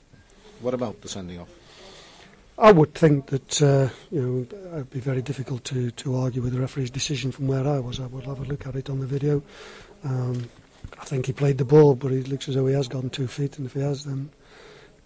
What 0.61 0.75
about 0.75 1.01
the 1.01 1.09
sending 1.09 1.39
off? 1.39 1.49
I 2.59 2.73
would 2.73 2.93
think 2.95 3.27
that 3.27 3.63
uh, 3.63 3.89
you 4.11 4.21
know 4.21 4.73
it'd 4.75 4.91
be 4.91 5.01
very 5.01 5.23
difficult 5.23 5.63
to, 5.65 5.93
to 5.93 6.17
argue 6.17 6.43
with 6.43 6.53
the 6.53 6.61
referee's 6.61 6.91
decision 6.91 7.31
from 7.31 7.47
where 7.47 7.67
I 7.67 7.79
was. 7.79 8.01
I 8.01 8.07
would 8.07 8.25
have 8.25 8.41
a 8.41 8.45
look 8.45 8.67
at 8.67 8.75
it 8.75 8.91
on 8.91 8.99
the 8.99 9.07
video. 9.07 9.43
Um, 10.05 10.49
I 11.01 11.05
think 11.05 11.27
he 11.27 11.33
played 11.33 11.59
the 11.59 11.65
ball, 11.65 11.95
but 11.95 12.11
it 12.11 12.29
looks 12.29 12.49
as 12.49 12.57
though 12.57 12.67
he 12.67 12.75
has 12.75 12.89
gone 12.89 13.11
two 13.11 13.29
feet, 13.29 13.59
and 13.59 13.67
if 13.67 13.75
he 13.75 13.81
has, 13.81 14.05
then 14.05 14.31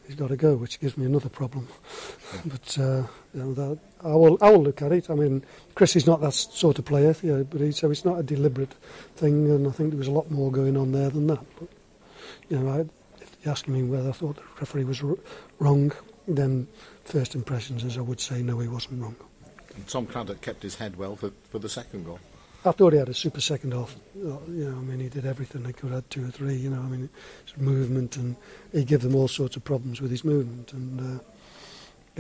he's 0.07 0.17
got 0.17 0.29
to 0.29 0.37
go, 0.37 0.55
which 0.55 0.81
gives 0.81 0.97
me 0.97 1.05
another 1.05 1.29
problem. 1.29 1.69
but 2.47 2.79
uh, 2.79 3.03
you 3.35 3.43
know, 3.43 3.53
that, 3.53 3.79
I 4.03 4.15
will 4.15 4.39
I 4.41 4.49
will 4.49 4.63
look 4.63 4.81
at 4.81 4.93
it. 4.93 5.11
I 5.11 5.15
mean, 5.15 5.45
Chris 5.75 5.95
is 5.95 6.07
not 6.07 6.23
that 6.23 6.33
sort 6.33 6.79
of 6.79 6.87
player, 6.87 7.15
you 7.23 7.37
know, 7.37 7.45
but 7.45 7.61
he, 7.61 7.73
so 7.73 7.91
it's 7.91 8.05
not 8.05 8.19
a 8.19 8.23
deliberate 8.23 8.73
thing, 9.17 9.51
and 9.51 9.69
I 9.69 9.71
think 9.71 9.91
there 9.91 9.99
was 9.99 10.09
a 10.09 10.13
lot 10.13 10.31
more 10.31 10.51
going 10.51 10.79
on 10.79 10.93
there 10.93 11.11
than 11.11 11.27
that. 11.27 11.45
But 11.59 11.69
you 12.53 12.59
know, 12.59 12.71
I, 12.71 12.81
if 13.23 13.35
you're 13.43 13.51
asking 13.51 13.73
me 13.73 13.83
whether 13.83 14.11
I 14.11 14.13
thought 14.13 14.37
the 14.37 14.43
referee 14.61 14.85
was 14.85 15.03
r- 15.03 15.17
wrong, 15.59 15.91
then 16.29 16.69
first 17.05 17.35
impressions 17.35 17.83
is 17.83 17.97
I 17.97 18.03
would 18.03 18.21
say 18.21 18.43
no, 18.43 18.59
he 18.59 18.69
wasn't 18.69 19.03
wrong. 19.03 19.17
And 19.75 19.89
Tom 19.89 20.05
Craddock 20.05 20.43
kept 20.43 20.63
his 20.63 20.75
head 20.75 20.97
well 20.97 21.17
for, 21.17 21.31
for 21.49 21.59
the 21.59 21.71
second 21.71 22.05
goal. 22.05 22.21
I 22.67 22.73
thought 22.73 22.93
he 22.93 22.99
had 22.99 23.09
a 23.09 23.15
super 23.15 23.41
second 23.41 23.73
half. 23.73 23.97
Uh, 24.15 24.37
you 24.49 24.71
know, 24.71 24.77
I 24.77 24.83
mean, 24.83 25.01
he 25.01 25.09
did 25.09 25.25
everything. 25.25 25.65
He 25.65 25.73
could 25.73 25.93
had 25.93 26.09
two 26.11 26.29
or 26.29 26.31
three. 26.31 26.55
You 26.55 26.71
know, 26.71 26.81
I 26.81 26.85
mean, 26.85 27.09
his 27.47 27.57
movement 27.57 28.17
and 28.19 28.37
he 28.71 28.85
gave 28.85 29.01
them 29.01 29.17
all 29.17 29.29
sorts 29.29 29.57
of 29.57 29.65
problems 29.65 30.03
with 30.03 30.11
his 30.11 30.23
movement. 30.23 30.75
And 30.75 31.21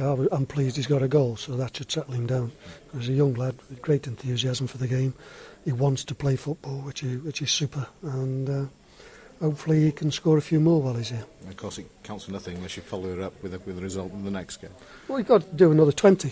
uh, 0.00 0.26
I'm 0.32 0.46
pleased 0.46 0.76
he's 0.76 0.86
got 0.86 1.02
a 1.02 1.08
goal, 1.08 1.36
so 1.36 1.56
that 1.56 1.76
should 1.76 1.92
settle 1.92 2.14
him 2.14 2.26
down. 2.26 2.52
He's 2.94 3.10
a 3.10 3.12
young 3.12 3.34
lad 3.34 3.54
with 3.68 3.82
great 3.82 4.06
enthusiasm 4.06 4.66
for 4.66 4.78
the 4.78 4.88
game, 4.88 5.14
he 5.64 5.72
wants 5.72 6.04
to 6.04 6.14
play 6.14 6.36
football, 6.36 6.80
which 6.80 7.02
is 7.02 7.22
which 7.22 7.42
is 7.42 7.50
super, 7.50 7.86
and 8.02 8.48
uh, 8.48 8.64
hopefully 9.42 9.82
he 9.82 9.92
can 9.92 10.10
score 10.10 10.38
a 10.38 10.40
few 10.40 10.60
more 10.60 10.80
while 10.80 10.94
he's 10.94 11.10
here. 11.10 11.26
And 11.42 11.50
of 11.50 11.56
course, 11.56 11.78
it 11.78 11.86
counts 12.04 12.24
for 12.24 12.32
nothing 12.32 12.56
unless 12.56 12.76
you 12.76 12.82
follow 12.82 13.12
it 13.12 13.20
up 13.20 13.34
with 13.42 13.52
a, 13.52 13.58
with 13.58 13.76
a 13.76 13.82
result 13.82 14.12
in 14.12 14.24
the 14.24 14.30
next 14.30 14.58
game. 14.58 14.70
Well, 15.08 15.16
we've 15.16 15.26
got 15.26 15.42
to 15.42 15.56
do 15.56 15.72
another 15.72 15.92
20 15.92 16.30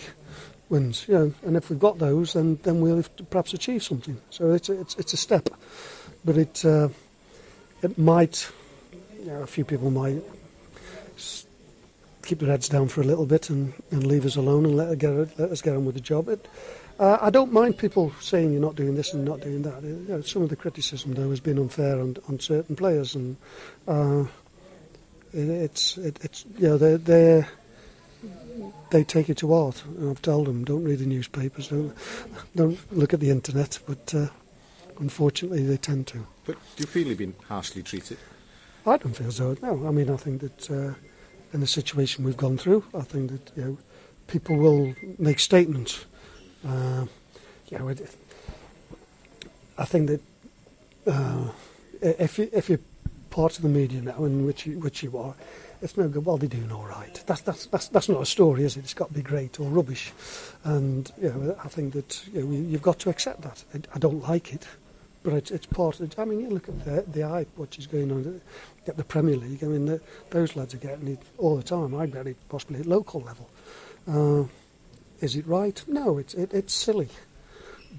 wins, 0.69 1.05
you 1.07 1.13
know, 1.13 1.33
and 1.43 1.57
if 1.57 1.69
we've 1.69 1.77
got 1.79 1.99
those, 1.99 2.33
then, 2.33 2.57
then 2.63 2.79
we'll 2.79 3.03
perhaps 3.29 3.53
achieve 3.53 3.83
something. 3.83 4.19
So 4.29 4.53
it's 4.53 4.69
a, 4.69 4.79
it's, 4.79 4.95
it's 4.95 5.13
a 5.13 5.17
step, 5.17 5.49
but 6.23 6.37
it 6.37 6.63
uh, 6.63 6.87
it 7.81 7.97
might, 7.97 8.49
you 9.19 9.25
know, 9.25 9.41
a 9.41 9.47
few 9.47 9.65
people 9.65 9.91
might 9.91 10.21
keep 12.23 12.39
their 12.39 12.49
heads 12.49 12.69
down 12.69 12.87
for 12.87 13.01
a 13.01 13.05
little 13.05 13.25
bit 13.25 13.49
and, 13.49 13.73
and 13.91 14.05
leave 14.05 14.25
us 14.25 14.35
alone 14.35 14.65
and 14.65 14.75
let 14.75 14.89
us 14.89 14.95
get 14.95 15.39
let 15.39 15.51
us 15.51 15.61
get 15.61 15.75
on 15.75 15.85
with 15.85 15.95
the 15.95 16.01
job. 16.01 16.29
It, 16.29 16.47
uh, 16.99 17.17
I 17.19 17.29
don't 17.31 17.51
mind 17.51 17.77
people 17.77 18.13
saying 18.19 18.51
you're 18.51 18.61
not 18.61 18.75
doing 18.75 18.95
this 18.95 19.13
and 19.13 19.25
not 19.25 19.41
doing 19.41 19.63
that. 19.63 19.77
Uh, 19.77 19.87
You 19.87 20.05
know, 20.07 20.21
some 20.21 20.43
of 20.43 20.49
the 20.49 20.55
criticism 20.55 21.13
though 21.13 21.29
has 21.29 21.39
been 21.39 21.57
unfair 21.57 21.99
on, 21.99 22.17
on 22.29 22.39
certain 22.39 22.75
players, 22.75 23.15
and 23.15 23.37
uh, 23.87 24.25
it, 25.33 25.49
it's 25.49 25.97
it, 25.97 26.19
it's 26.23 26.45
you 26.57 26.67
know 26.69 26.77
they 26.77 26.95
they 26.97 27.45
they 28.91 29.03
take 29.03 29.29
it 29.29 29.37
to 29.37 29.51
heart. 29.53 29.83
And 29.85 30.11
I've 30.11 30.21
told 30.21 30.47
them 30.47 30.63
don't 30.63 30.83
read 30.83 30.99
the 30.99 31.05
newspapers, 31.05 31.69
don't 31.69 31.93
don't 32.55 32.77
look 32.91 33.13
at 33.13 33.19
the 33.19 33.31
internet, 33.31 33.79
but 33.87 34.13
uh, 34.13 34.27
unfortunately 34.99 35.65
they 35.65 35.77
tend 35.77 36.07
to. 36.07 36.27
But 36.45 36.55
do 36.75 36.83
you 36.83 36.87
feel 36.87 37.07
you've 37.07 37.17
been 37.17 37.35
harshly 37.47 37.83
treated? 37.83 38.17
I 38.85 38.97
don't 38.97 39.15
feel 39.15 39.31
so. 39.31 39.57
No, 39.61 39.87
I 39.87 39.91
mean 39.91 40.09
I 40.09 40.17
think 40.17 40.41
that 40.41 40.71
uh, 40.71 40.93
in 41.53 41.59
the 41.59 41.67
situation 41.67 42.23
we've 42.23 42.37
gone 42.37 42.57
through, 42.57 42.83
I 42.93 43.01
think 43.01 43.31
that 43.31 43.51
you 43.55 43.63
know 43.63 43.77
people 44.27 44.57
will 44.57 44.93
make 45.17 45.39
statements. 45.39 46.05
Uh, 46.67 47.05
you 47.69 47.79
know, 47.79 47.87
it, 47.89 48.15
I 49.77 49.85
think 49.85 50.07
that 50.07 50.21
uh, 51.07 51.49
if 52.01 52.37
you, 52.37 52.49
if 52.53 52.69
you're 52.69 52.79
part 53.29 53.57
of 53.57 53.63
the 53.63 53.69
media 53.69 54.01
now, 54.01 54.23
in 54.25 54.45
which 54.45 54.65
you, 54.65 54.79
which 54.79 55.03
you 55.03 55.17
are, 55.17 55.33
it's 55.81 55.97
no 55.97 56.07
good. 56.07 56.25
Well, 56.25 56.37
they're 56.37 56.49
doing 56.49 56.71
all 56.71 56.85
right. 56.85 57.21
That's 57.25 57.41
that's 57.41 57.65
that's 57.65 57.87
that's 57.87 58.09
not 58.09 58.21
a 58.21 58.25
story, 58.25 58.63
is 58.63 58.77
it? 58.77 58.81
It's 58.81 58.93
got 58.93 59.07
to 59.07 59.13
be 59.13 59.21
great 59.21 59.59
or 59.59 59.67
rubbish. 59.69 60.11
And 60.63 61.11
you 61.19 61.29
know, 61.29 61.57
I 61.63 61.67
think 61.67 61.93
that 61.93 62.27
you 62.33 62.43
know, 62.43 62.51
you've 62.51 62.81
got 62.81 62.99
to 62.99 63.09
accept 63.09 63.41
that. 63.41 63.63
I, 63.73 63.95
I 63.95 63.99
don't 63.99 64.21
like 64.27 64.53
it, 64.53 64.67
but 65.23 65.33
it's, 65.33 65.51
it's 65.51 65.65
part 65.65 65.99
of. 65.99 66.09
The, 66.09 66.21
I 66.21 66.25
mean, 66.25 66.39
you 66.39 66.49
look 66.49 66.67
at 66.69 66.83
the 66.85 67.03
the 67.07 67.27
hype, 67.27 67.49
what 67.55 67.77
is 67.77 67.87
going 67.87 68.11
on 68.11 68.41
at 68.87 68.97
the 68.97 69.03
Premier 69.03 69.37
League. 69.37 69.63
I 69.63 69.67
mean, 69.67 69.85
the, 69.85 70.01
those 70.29 70.55
lads 70.55 70.73
are 70.73 70.77
getting 70.77 71.07
it 71.07 71.21
all 71.37 71.55
the 71.55 71.63
time. 71.63 71.93
I'd 71.95 72.13
get 72.13 72.27
it 72.27 72.37
possibly 72.49 72.79
at 72.79 72.85
local 72.85 73.21
level. 73.21 73.49
Uh, 74.07 74.45
is 75.19 75.35
it 75.35 75.45
right? 75.47 75.83
No, 75.87 76.17
it's 76.17 76.33
it, 76.33 76.53
it's 76.53 76.73
silly, 76.73 77.09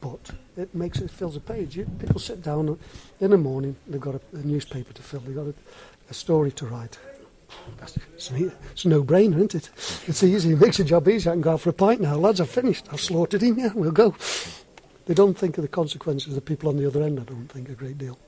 but 0.00 0.30
it 0.56 0.74
makes 0.74 0.98
it 0.98 1.10
fills 1.10 1.36
a 1.36 1.40
page. 1.40 1.76
You, 1.76 1.86
people 1.98 2.18
sit 2.18 2.42
down 2.42 2.78
in 3.20 3.30
the 3.30 3.38
morning. 3.38 3.76
They've 3.86 4.00
got 4.00 4.16
a, 4.16 4.20
a 4.34 4.42
newspaper 4.42 4.92
to 4.92 5.02
fill. 5.02 5.20
They've 5.20 5.34
got 5.34 5.46
a, 5.46 5.54
a 6.10 6.14
story 6.14 6.50
to 6.52 6.66
write. 6.66 6.98
It's, 7.82 8.30
it's 8.72 8.84
a 8.86 8.88
no-brainer, 8.88 9.36
isn't 9.36 9.54
it? 9.54 9.70
It's 10.06 10.22
easy. 10.22 10.52
It 10.52 10.60
makes 10.60 10.78
the 10.78 10.84
job 10.84 11.06
easy. 11.06 11.28
I 11.28 11.34
can 11.34 11.42
go 11.42 11.52
out 11.52 11.60
for 11.60 11.68
a 11.68 11.74
pint 11.74 12.00
now. 12.00 12.16
Lads, 12.16 12.40
I've 12.40 12.48
finished. 12.48 12.86
I've 12.90 13.00
slaughtered 13.00 13.42
him. 13.42 13.58
Yeah, 13.58 13.72
we'll 13.74 13.90
go. 13.90 14.14
They 15.06 15.14
don't 15.14 15.36
think 15.36 15.58
of 15.58 15.62
the 15.62 15.68
consequences 15.68 16.28
of 16.28 16.34
the 16.34 16.40
people 16.40 16.68
on 16.68 16.76
the 16.76 16.86
other 16.86 17.02
end. 17.02 17.18
I 17.20 17.24
don't 17.24 17.48
think 17.48 17.68
a 17.68 17.74
great 17.74 17.98
deal. 17.98 18.18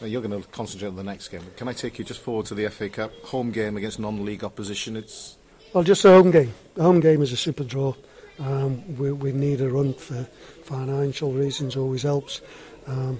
Now, 0.00 0.06
you're 0.06 0.22
going 0.22 0.40
to 0.42 0.48
concentrate 0.48 0.88
on 0.88 0.96
the 0.96 1.04
next 1.04 1.28
game. 1.28 1.42
Can 1.56 1.68
I 1.68 1.72
take 1.72 1.98
you 1.98 2.04
just 2.04 2.20
forward 2.20 2.46
to 2.46 2.54
the 2.54 2.68
FA 2.68 2.88
Cup 2.88 3.12
home 3.24 3.50
game 3.50 3.76
against 3.76 3.98
non-league 3.98 4.44
opposition? 4.44 4.96
It's 4.96 5.36
Well, 5.72 5.84
just 5.84 6.04
a 6.04 6.08
home 6.08 6.30
game. 6.30 6.54
The 6.74 6.82
home 6.82 7.00
game 7.00 7.22
is 7.22 7.32
a 7.32 7.36
super 7.36 7.64
draw. 7.64 7.94
Um, 8.38 8.96
we, 8.96 9.10
we 9.10 9.32
need 9.32 9.60
a 9.60 9.68
run 9.68 9.94
for 9.94 10.24
financial 10.62 11.32
reasons, 11.32 11.76
always 11.76 12.02
helps. 12.02 12.40
Um, 12.86 13.18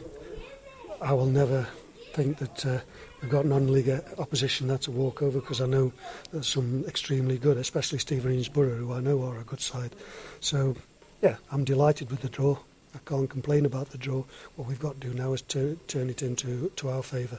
I 1.00 1.12
will 1.12 1.26
never 1.26 1.66
think 2.14 2.38
that 2.38 2.66
uh, 2.66 2.78
we've 3.20 3.30
got 3.30 3.44
non-league 3.44 3.90
opposition 4.18 4.68
that's 4.68 4.86
a 4.86 4.92
walkover 4.92 5.40
because 5.40 5.60
I 5.60 5.66
know 5.66 5.92
there's 6.32 6.46
some 6.46 6.84
extremely 6.86 7.38
good, 7.38 7.56
especially 7.56 7.98
Stevenage 7.98 8.52
Borough, 8.52 8.76
who 8.76 8.92
I 8.92 9.00
know 9.00 9.22
are 9.24 9.38
a 9.38 9.44
good 9.44 9.60
side. 9.60 9.94
So, 10.40 10.76
yeah, 11.22 11.36
I'm 11.50 11.64
delighted 11.64 12.10
with 12.10 12.20
the 12.20 12.28
draw. 12.28 12.58
I 12.94 12.98
can't 13.06 13.28
complain 13.28 13.66
about 13.66 13.90
the 13.90 13.98
draw. 13.98 14.24
What 14.56 14.68
we've 14.68 14.80
got 14.80 15.00
to 15.00 15.08
do 15.08 15.14
now 15.14 15.32
is 15.32 15.42
to 15.42 15.78
turn 15.88 16.10
it 16.10 16.22
into 16.22 16.70
to 16.76 16.88
our 16.88 17.02
favour. 17.02 17.38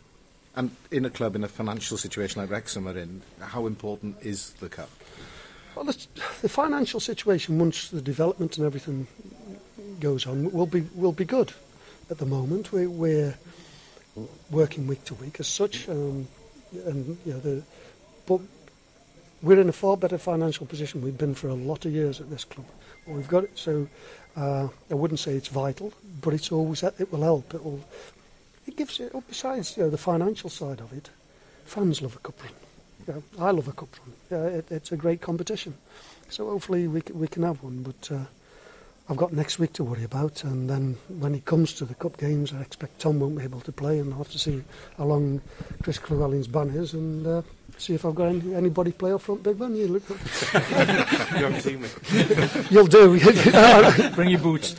and 0.56 0.72
in 0.92 1.06
a 1.06 1.10
club 1.10 1.36
in 1.36 1.44
a 1.44 1.48
financial 1.48 1.98
situation 1.98 2.42
like 2.42 2.50
Wrexham 2.50 2.88
are 2.88 2.98
in. 2.98 3.22
How 3.40 3.66
important 3.66 4.18
is 4.22 4.52
the 4.60 4.70
cup? 4.70 4.90
Well, 5.76 5.86
the, 5.86 6.08
the 6.42 6.50
financial 6.50 7.00
situation, 7.00 7.60
once 7.60 7.90
the 7.90 8.02
development 8.02 8.58
and 8.58 8.66
everything 8.66 9.08
goes 10.00 10.26
on, 10.28 10.52
will 10.52 10.66
be 10.66 10.86
will 10.96 11.12
be 11.12 11.26
good. 11.26 11.54
At 12.10 12.18
the 12.18 12.26
moment, 12.26 12.72
we, 12.72 12.88
we're 12.88 13.38
working 14.50 14.88
week 14.88 15.06
to 15.06 15.14
week 15.16 15.40
as 15.40 15.48
such, 15.48 15.88
um, 15.88 16.28
and 16.74 17.18
you 17.26 17.34
know, 17.34 17.40
the, 17.40 17.64
but 18.26 18.42
we're 19.42 19.62
in 19.62 19.70
a 19.70 19.74
far 19.74 19.96
better 19.96 20.18
financial 20.18 20.66
position. 20.66 21.02
We've 21.02 21.18
been 21.18 21.36
for 21.36 21.48
a 21.48 21.54
lot 21.54 21.86
of 21.86 21.94
years 21.94 22.20
at 22.20 22.30
this 22.30 22.44
club. 22.44 22.66
Well, 23.06 23.16
we've 23.16 23.28
got 23.28 23.44
it, 23.46 23.58
so 23.58 23.88
uh, 24.36 24.68
I 24.90 24.94
wouldn't 24.94 25.20
say 25.20 25.36
it's 25.36 25.48
vital, 25.48 25.94
but 26.22 26.34
it's 26.34 26.52
always 26.52 26.84
it 26.84 27.12
will 27.12 27.24
help. 27.24 27.54
It 27.54 27.64
will. 27.64 27.84
It 28.68 28.78
gives 28.78 29.00
it. 29.00 29.14
Besides, 29.28 29.78
you 29.78 29.84
know, 29.84 29.90
the 29.90 29.98
financial 29.98 30.50
side 30.50 30.80
of 30.80 30.94
it, 30.94 31.10
fans 31.66 32.02
love 32.02 32.16
a 32.16 32.20
cup 32.20 32.42
run. 32.44 32.54
You 33.08 33.14
know, 33.14 33.46
I 33.46 33.52
love 33.52 33.68
a 33.68 33.72
cup 33.72 33.90
run. 34.00 34.14
Yeah, 34.32 34.58
it, 34.58 34.72
it's 34.72 34.92
a 34.92 34.98
great 34.98 35.22
competition. 35.22 35.74
So 36.30 36.50
hopefully 36.50 36.88
we 36.88 37.02
can, 37.02 37.20
we 37.20 37.28
can 37.28 37.44
have 37.44 37.64
one. 37.64 37.82
But 37.82 38.12
uh, 38.12 38.26
I've 39.10 39.18
got 39.18 39.34
next 39.34 39.58
week 39.58 39.74
to 39.74 39.84
worry 39.84 40.04
about, 40.04 40.44
and 40.44 40.70
then 40.70 40.96
when 41.08 41.34
it 41.34 41.44
comes 41.46 41.74
to 41.74 41.86
the 41.86 41.96
cup 41.96 42.18
games, 42.18 42.54
I 42.54 42.62
expect 42.62 43.00
Tom 43.00 43.20
won't 43.20 43.40
be 43.40 43.44
able 43.44 43.62
to 43.62 43.72
play, 43.72 43.98
and 43.98 44.14
I'll 44.14 44.20
have 44.20 44.32
to 44.32 44.38
see 44.38 44.64
how 45.00 45.06
long 45.06 45.42
Chris 45.82 46.00
Llewellyn's 46.10 46.46
ban 46.48 46.70
is, 46.70 46.94
and 46.94 47.26
uh, 47.26 47.42
see 47.80 47.96
if 47.96 48.06
I've 48.06 48.14
got 48.14 48.28
any, 48.28 48.54
anybody 48.54 48.92
play 48.92 49.12
up 49.12 49.22
front. 49.22 49.42
Big 49.42 49.60
man, 49.60 49.76
you 49.76 49.88
look. 49.88 50.08
you 50.10 50.16
haven't 50.16 51.62
seen 51.62 51.82
me. 51.82 51.90
You'll 52.70 52.86
do. 52.86 53.20
Bring 54.16 54.30
your 54.30 54.42
boots. 54.42 54.76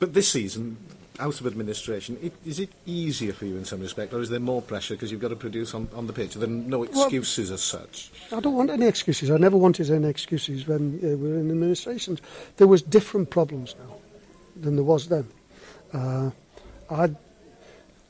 But 0.00 0.12
this 0.12 0.28
season, 0.28 0.76
out 1.20 1.40
of 1.40 1.46
administration, 1.46 2.18
it, 2.22 2.32
is 2.44 2.58
it 2.58 2.70
easier 2.86 3.32
for 3.32 3.44
you 3.46 3.56
in 3.56 3.64
some 3.64 3.80
respect, 3.80 4.12
or 4.12 4.20
is 4.20 4.28
there 4.28 4.40
more 4.40 4.62
pressure 4.62 4.94
because 4.94 5.10
you've 5.10 5.20
got 5.20 5.28
to 5.28 5.36
produce 5.36 5.74
on, 5.74 5.88
on 5.94 6.06
the 6.06 6.12
pitch? 6.12 6.34
There 6.34 6.48
are 6.48 6.50
no 6.50 6.82
excuses 6.82 7.50
as 7.50 7.62
such. 7.62 8.10
I 8.32 8.40
don't 8.40 8.54
want 8.54 8.70
any 8.70 8.86
excuses. 8.86 9.30
I 9.30 9.36
never 9.36 9.56
wanted 9.56 9.90
any 9.90 10.08
excuses 10.08 10.66
when 10.66 10.98
uh, 11.02 11.16
we 11.16 11.30
were 11.30 11.38
in 11.38 11.50
administration. 11.50 12.18
There 12.56 12.66
was 12.66 12.82
different 12.82 13.30
problems 13.30 13.74
now 13.78 13.96
than 14.56 14.76
there 14.76 14.84
was 14.84 15.08
then. 15.08 15.28
Uh, 15.92 16.30
I, 16.90 17.10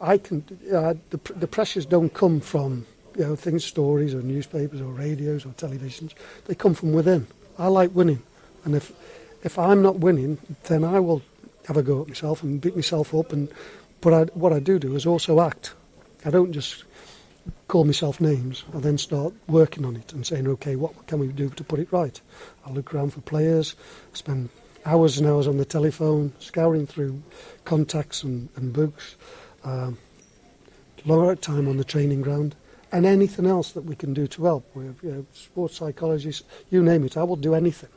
I 0.00 0.18
can. 0.18 0.44
Uh, 0.72 0.94
the, 1.10 1.20
the 1.34 1.46
pressures 1.46 1.86
don't 1.86 2.12
come 2.14 2.40
from 2.40 2.86
you 3.16 3.24
know 3.24 3.36
things, 3.36 3.64
stories, 3.64 4.14
or 4.14 4.22
newspapers, 4.22 4.80
or 4.80 4.92
radios, 4.92 5.44
or 5.44 5.50
televisions. 5.50 6.12
They 6.46 6.54
come 6.54 6.74
from 6.74 6.92
within. 6.92 7.26
I 7.58 7.66
like 7.66 7.94
winning, 7.94 8.22
and 8.64 8.74
if 8.74 8.92
if 9.44 9.58
I'm 9.58 9.82
not 9.82 9.98
winning, 9.98 10.38
then 10.64 10.84
I 10.84 11.00
will 11.00 11.22
have 11.66 11.76
a 11.76 11.82
go 11.82 12.02
at 12.02 12.08
myself 12.08 12.42
and 12.42 12.60
beat 12.60 12.76
myself 12.76 13.14
up. 13.14 13.32
And 13.32 13.48
but 14.00 14.12
I, 14.12 14.22
what 14.34 14.52
I 14.52 14.58
do 14.58 14.78
do 14.78 14.96
is 14.96 15.06
also 15.06 15.40
act. 15.40 15.74
I 16.24 16.30
don't 16.30 16.52
just 16.52 16.84
call 17.68 17.84
myself 17.84 18.20
names. 18.20 18.64
I 18.74 18.78
then 18.78 18.98
start 18.98 19.32
working 19.48 19.84
on 19.84 19.96
it 19.96 20.12
and 20.12 20.26
saying, 20.26 20.46
okay, 20.46 20.76
what 20.76 21.06
can 21.06 21.18
we 21.18 21.28
do 21.28 21.48
to 21.50 21.64
put 21.64 21.80
it 21.80 21.92
right? 21.92 22.20
I 22.66 22.70
look 22.70 22.94
around 22.94 23.12
for 23.12 23.20
players, 23.22 23.74
I 24.12 24.16
spend 24.16 24.48
hours 24.84 25.18
and 25.18 25.26
hours 25.26 25.46
on 25.46 25.56
the 25.56 25.64
telephone, 25.64 26.32
scouring 26.38 26.86
through 26.86 27.22
contacts 27.64 28.22
and, 28.22 28.48
and 28.56 28.72
books, 28.72 29.16
um, 29.64 29.96
long 31.04 31.36
time 31.36 31.68
on 31.68 31.76
the 31.76 31.84
training 31.84 32.22
ground, 32.22 32.54
and 32.92 33.06
anything 33.06 33.46
else 33.46 33.72
that 33.72 33.82
we 33.82 33.96
can 33.96 34.12
do 34.12 34.26
to 34.28 34.44
help. 34.44 34.68
We 34.74 34.86
have 34.86 35.02
you 35.02 35.12
know, 35.12 35.26
sports 35.32 35.76
psychologists, 35.76 36.44
you 36.70 36.82
name 36.82 37.04
it. 37.04 37.16
I 37.16 37.22
will 37.22 37.36
do 37.36 37.54
anything 37.54 37.90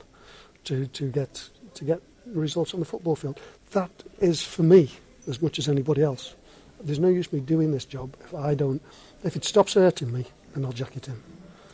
to, 0.66 0.88
to 0.88 1.10
get 1.10 1.50
to 1.74 1.84
get 1.84 2.02
results 2.28 2.74
on 2.74 2.80
the 2.80 2.86
football 2.86 3.16
field. 3.16 3.40
That 3.72 3.92
is 4.20 4.44
for 4.44 4.64
me 4.64 4.92
as 5.28 5.42
much 5.42 5.60
as 5.60 5.68
anybody 5.68 6.02
else. 6.02 6.36
There's 6.82 7.00
no 7.00 7.08
use 7.08 7.32
me 7.32 7.40
doing 7.40 7.72
this 7.72 7.86
job 7.86 8.16
if 8.24 8.34
I 8.34 8.54
don't. 8.54 8.82
If 9.24 9.36
it 9.36 9.46
stops 9.46 9.74
hurting 9.74 10.12
me, 10.12 10.26
then 10.54 10.66
I'll 10.66 10.72
jack 10.72 10.96
it 10.96 11.08
in. 11.08 11.22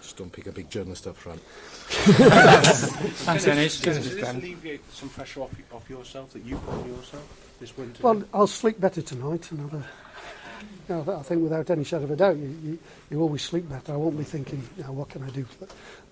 Just 0.02 0.18
don't 0.18 0.32
pick 0.32 0.48
a 0.48 0.52
big 0.52 0.70
journalist 0.70 1.06
up 1.06 1.16
front. 1.16 1.42
Thanks, 1.92 3.46
Dennis. 3.46 3.80
Does 3.82 4.16
this 4.16 4.30
alleviate 4.30 4.82
some 4.94 5.10
pressure 5.10 5.42
off, 5.42 5.52
off 5.72 5.90
yourself 5.90 6.34
that 6.34 6.44
you 6.44 6.58
put 6.58 6.74
on 6.74 6.88
yourself 6.88 7.56
this 7.60 7.78
winter? 7.78 8.02
Well, 8.02 8.24
I'll 8.34 8.48
sleep 8.48 8.80
better 8.80 9.02
tonight. 9.02 9.52
And 9.52 9.60
have 9.60 9.74
a, 9.74 9.86
you 10.90 10.96
know, 10.96 11.18
I 11.20 11.24
think 11.24 11.44
without 11.44 11.70
any 11.70 11.84
shadow 11.84 12.04
of 12.06 12.12
a 12.12 12.16
doubt, 12.16 12.38
you, 12.38 12.56
you, 12.64 12.80
you 13.10 13.22
always 13.22 13.42
sleep 13.42 13.70
better. 13.70 13.94
I 13.94 13.96
won't 13.96 14.18
be 14.18 14.24
thinking, 14.24 14.68
you 14.78 14.84
know, 14.84 14.92
what 14.92 15.10
can 15.10 15.24
I 15.24 15.30
do 15.30 15.46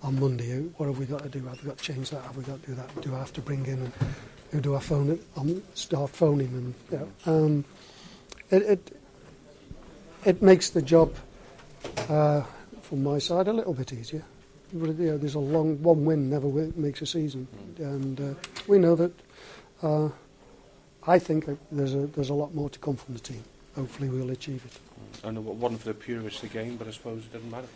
on 0.04 0.20
Monday? 0.20 0.60
What 0.78 0.88
have 0.88 0.98
we 0.98 1.06
got 1.06 1.24
to 1.24 1.30
do? 1.30 1.46
Have 1.46 1.62
we 1.62 1.70
got 1.70 1.78
to 1.78 1.84
change 1.84 2.10
that? 2.12 2.24
Have 2.24 2.38
we 2.38 2.44
got 2.44 2.62
to 2.64 2.70
do 2.70 2.76
that? 2.76 3.02
Do 3.02 3.16
I 3.16 3.20
have 3.20 3.34
to 3.34 3.42
bring 3.42 3.66
in 3.66 3.80
and 3.80 3.94
who 4.52 4.62
do 4.62 4.76
I 4.76 4.80
phone 4.80 5.12
it? 5.12 5.22
I'll 5.38 5.62
start 5.74 6.12
phoning 6.12 6.48
and 6.48 6.74
you 6.92 6.98
know, 6.98 7.32
um, 7.32 7.66
it, 8.52 8.62
it 8.64 8.98
it 10.26 10.42
makes 10.42 10.70
the 10.70 10.82
job 10.82 11.14
uh, 12.10 12.44
from 12.82 13.04
my 13.04 13.20
side 13.20 13.48
a 13.48 13.54
little 13.54 13.74
bit 13.74 13.94
easier. 13.94 14.24
You 14.74 14.88
know, 14.88 15.18
there's 15.18 15.36
a 15.36 15.40
long 15.40 15.82
one 15.82 16.06
win 16.06 16.30
never 16.30 16.48
makes 16.48 17.02
a 17.02 17.06
season, 17.06 17.48
and 17.78 18.20
uh, 18.20 18.34
we 18.68 18.78
know 18.78 18.96
that 18.96 19.12
uh, 19.82 20.10
I 21.08 21.18
think 21.18 21.46
there's 21.72 21.96
a 21.96 22.08
there's 22.08 22.30
a 22.30 22.34
lot 22.34 22.54
more 22.54 22.70
to 22.70 22.80
come 22.80 22.96
from 22.96 23.14
the 23.14 23.20
team. 23.20 23.44
Hopefully, 23.80 24.10
we'll 24.10 24.32
achieve 24.32 24.62
it. 24.66 25.26
And 25.26 25.38
it 25.38 25.42
wasn't 25.42 25.80
for 25.80 25.88
the 25.88 25.94
purists 25.94 26.46
game, 26.50 26.76
but 26.76 26.86
I 26.86 26.92
suppose 26.92 27.20
it 27.24 27.32
didn't 27.32 27.50
matter. 27.50 27.68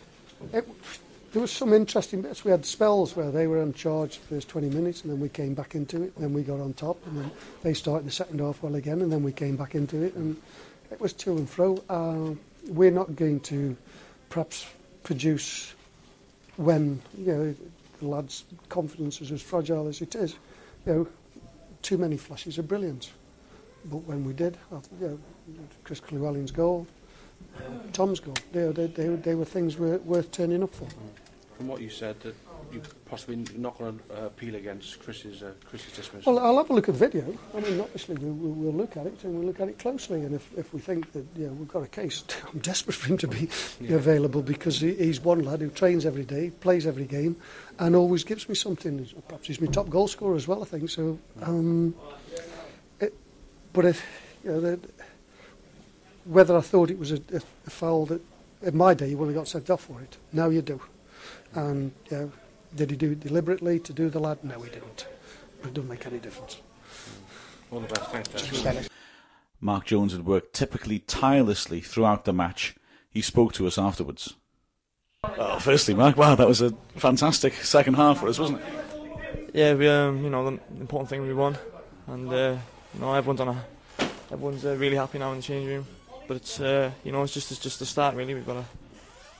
It, 0.52 0.68
there 1.32 1.40
was 1.40 1.50
some 1.50 1.72
interesting 1.72 2.20
bits. 2.20 2.44
We 2.44 2.50
had 2.50 2.66
spells 2.66 3.16
where 3.16 3.30
they 3.30 3.46
were 3.46 3.62
in 3.62 3.72
charge 3.72 4.18
the 4.18 4.34
first 4.34 4.48
20 4.48 4.68
minutes, 4.68 5.00
and 5.00 5.10
then 5.10 5.18
we 5.18 5.30
came 5.30 5.54
back 5.54 5.74
into 5.74 6.02
it. 6.02 6.12
And 6.14 6.24
then 6.24 6.34
we 6.34 6.42
got 6.42 6.60
on 6.60 6.74
top, 6.74 6.98
and 7.06 7.16
then 7.18 7.30
they 7.62 7.72
started 7.72 8.06
the 8.06 8.12
second 8.12 8.38
half 8.38 8.62
well 8.62 8.74
again, 8.74 9.00
and 9.00 9.10
then 9.10 9.22
we 9.22 9.32
came 9.32 9.56
back 9.56 9.74
into 9.74 10.02
it, 10.02 10.14
and 10.14 10.36
it 10.90 11.00
was 11.00 11.14
to 11.14 11.38
and 11.38 11.48
fro. 11.48 11.82
Uh, 11.88 12.34
we're 12.68 12.90
not 12.90 13.16
going 13.16 13.40
to 13.40 13.74
perhaps 14.28 14.66
produce 15.04 15.72
when 16.56 17.00
you 17.16 17.32
know 17.32 17.54
the 18.00 18.06
lads' 18.06 18.44
confidence 18.68 19.22
is 19.22 19.32
as 19.32 19.40
fragile 19.40 19.88
as 19.88 20.02
it 20.02 20.14
is. 20.14 20.34
You 20.84 20.92
know, 20.92 21.08
too 21.80 21.96
many 21.96 22.18
flashes 22.18 22.58
of 22.58 22.68
brilliance. 22.68 23.10
But 23.86 23.98
when 23.98 24.24
we 24.24 24.32
did, 24.32 24.56
uh, 24.72 24.78
you 25.00 25.08
know, 25.08 25.18
Chris 25.84 26.00
Llewellyn's 26.10 26.50
goal, 26.50 26.86
Tom's 27.92 28.20
goal, 28.20 28.34
they, 28.52 28.70
they, 28.72 28.86
they, 28.86 29.08
they 29.08 29.34
were 29.34 29.44
things 29.44 29.76
wor- 29.78 29.98
worth 29.98 30.30
turning 30.30 30.62
up 30.62 30.74
for. 30.74 30.86
From 31.56 31.68
what 31.68 31.80
you 31.80 31.90
said, 31.90 32.18
that 32.20 32.34
you 32.72 32.80
possibly 33.04 33.36
not 33.56 33.78
going 33.78 34.00
to 34.08 34.22
uh, 34.22 34.26
appeal 34.26 34.56
against 34.56 34.98
Chris's 35.00 35.42
uh, 35.44 35.52
Chris's 35.64 35.92
dismissal. 35.92 36.34
Well, 36.34 36.44
I'll 36.44 36.56
have 36.56 36.70
a 36.70 36.72
look 36.72 36.88
at 36.88 36.98
the 36.98 37.06
video. 37.08 37.38
I 37.56 37.60
mean, 37.60 37.78
obviously, 37.80 38.16
we, 38.16 38.28
we, 38.30 38.48
we'll 38.50 38.72
look 38.72 38.96
at 38.96 39.06
it 39.06 39.22
and 39.22 39.34
we'll 39.36 39.46
look 39.46 39.60
at 39.60 39.68
it 39.68 39.78
closely. 39.78 40.22
And 40.22 40.34
if, 40.34 40.48
if 40.58 40.74
we 40.74 40.80
think 40.80 41.12
that 41.12 41.24
you 41.36 41.46
know, 41.46 41.52
we've 41.52 41.68
got 41.68 41.84
a 41.84 41.86
case, 41.86 42.24
I'm 42.52 42.58
desperate 42.58 42.94
for 42.94 43.06
him 43.08 43.18
to 43.18 43.28
be 43.28 43.48
Yeah. 43.80 43.96
available 43.96 44.42
because 44.42 44.80
he, 44.80 44.94
he's 44.94 45.20
one 45.20 45.44
lad 45.44 45.60
who 45.60 45.68
trains 45.70 46.04
every 46.06 46.24
day, 46.24 46.50
plays 46.50 46.86
every 46.86 47.04
game, 47.04 47.36
and 47.78 47.94
always 47.94 48.24
gives 48.24 48.48
me 48.48 48.56
something. 48.56 49.06
Perhaps 49.28 49.46
he's 49.46 49.60
my 49.60 49.68
top 49.68 49.88
goal 49.90 50.08
scorer 50.08 50.34
as 50.34 50.48
well, 50.48 50.62
I 50.62 50.64
think. 50.64 50.90
So, 50.90 51.18
um, 51.42 51.94
but 53.74 53.84
if, 53.84 54.02
you 54.42 54.52
know, 54.52 54.60
the, 54.60 54.80
whether 56.24 56.56
I 56.56 56.62
thought 56.62 56.90
it 56.90 56.98
was 56.98 57.12
a, 57.12 57.16
a, 57.16 57.40
a 57.66 57.70
foul 57.70 58.06
that 58.06 58.22
in 58.62 58.76
my 58.76 58.94
day 58.94 59.10
you 59.10 59.18
would 59.18 59.26
have 59.26 59.34
got 59.34 59.48
sent 59.48 59.68
off 59.68 59.82
for 59.82 60.00
it. 60.00 60.16
Now 60.32 60.48
you 60.48 60.62
do. 60.62 60.80
And 61.54 61.92
you 62.10 62.16
know, 62.16 62.32
did 62.74 62.90
he 62.90 62.96
do 62.96 63.12
it 63.12 63.20
deliberately 63.20 63.78
to 63.80 63.92
do 63.92 64.08
the 64.08 64.18
lad? 64.18 64.42
No, 64.42 64.58
he 64.60 64.70
didn't. 64.70 65.06
But 65.60 65.68
it 65.68 65.74
doesn't 65.74 65.90
make 65.90 66.06
any 66.06 66.18
difference. 66.18 66.60
All 67.70 67.80
the 67.80 67.88
best. 67.88 68.10
Thanks, 68.10 68.62
Dennis. 68.62 68.88
Mark 69.60 69.86
Jones 69.86 70.12
had 70.12 70.26
worked 70.26 70.54
typically 70.54 71.00
tirelessly 71.00 71.80
throughout 71.80 72.24
the 72.24 72.32
match. 72.32 72.74
He 73.10 73.22
spoke 73.22 73.52
to 73.54 73.66
us 73.66 73.78
afterwards. 73.78 74.34
Well, 75.38 75.58
firstly, 75.58 75.94
Mark, 75.94 76.16
wow, 76.16 76.34
that 76.34 76.46
was 76.46 76.60
a 76.60 76.72
fantastic 76.96 77.54
second 77.54 77.94
half 77.94 78.20
for 78.20 78.28
us, 78.28 78.38
wasn't 78.38 78.60
it? 78.60 79.50
Yeah, 79.54 79.74
we, 79.74 79.88
um, 79.88 80.22
you 80.22 80.30
know, 80.30 80.44
the 80.50 80.60
important 80.80 81.08
thing 81.08 81.22
we 81.22 81.32
won, 81.32 81.56
and 82.08 82.30
uh, 82.30 82.34
you 82.34 82.58
know 83.00 83.14
everyone's 83.14 83.40
on 83.40 83.48
a, 83.48 83.64
everyone's 84.32 84.64
uh, 84.64 84.76
really 84.76 84.96
happy 84.96 85.18
now 85.18 85.30
in 85.32 85.38
the 85.38 85.42
change 85.42 85.66
room. 85.66 85.86
But 86.26 86.38
it's, 86.38 86.60
uh, 86.60 86.90
you 87.04 87.12
know, 87.12 87.22
it's 87.22 87.34
just 87.34 87.50
it's 87.50 87.60
just 87.60 87.78
the 87.78 87.86
start 87.86 88.14
really. 88.14 88.34
We've 88.34 88.46
got 88.46 88.54
to 88.54 88.64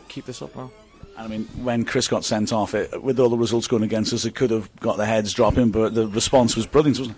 keep 0.09 0.27
this 0.27 0.43
up 0.43 0.55
now. 0.55 0.71
I 1.17 1.29
mean, 1.29 1.45
when 1.63 1.85
Chris 1.85 2.09
got 2.09 2.25
sent 2.25 2.53
off, 2.53 2.75
it, 2.75 3.03
with 3.03 3.21
all 3.21 3.29
the 3.29 3.39
results 3.39 3.69
going 3.69 3.85
against 3.85 4.13
us, 4.13 4.25
it 4.25 4.35
could 4.35 4.51
have 4.51 4.75
got 4.81 4.97
the 4.97 5.07
heads 5.07 5.33
dropping, 5.33 5.71
but 5.71 5.95
the 5.95 6.09
response 6.09 6.57
was 6.57 6.67
brilliant, 6.67 6.99
wasn't 6.99 7.17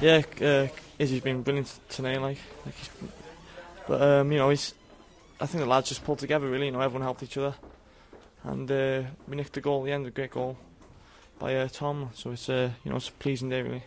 it? 0.00 0.24
Yeah, 0.40 0.46
uh, 0.46 0.68
Izzy's 0.98 1.20
been 1.20 1.42
brilliant 1.42 1.78
today, 1.88 2.18
like, 2.18 2.38
like 2.64 2.74
he's, 2.74 2.90
but 3.86 4.00
um, 4.00 4.32
you 4.32 4.38
know, 4.38 4.50
he's, 4.50 4.74
I 5.40 5.46
think 5.46 5.62
the 5.62 5.68
lads 5.68 5.88
just 5.88 6.04
pulled 6.04 6.18
together 6.18 6.48
really. 6.48 6.66
You 6.66 6.72
know, 6.72 6.80
everyone 6.80 7.02
helped 7.02 7.22
each 7.22 7.36
other, 7.36 7.54
and 8.44 8.70
uh, 8.70 9.02
we 9.28 9.36
nicked 9.36 9.52
the 9.52 9.60
goal 9.60 9.82
at 9.82 9.86
the 9.86 9.92
end, 9.92 10.06
a 10.06 10.10
great 10.10 10.30
goal 10.30 10.56
by 11.38 11.56
uh, 11.56 11.68
Tom. 11.68 12.10
So 12.14 12.30
it's, 12.30 12.48
uh, 12.48 12.70
you 12.84 12.90
know, 12.90 12.96
it's 12.96 13.08
a 13.08 13.12
pleasing 13.12 13.50
day 13.50 13.62
really. 13.62 13.82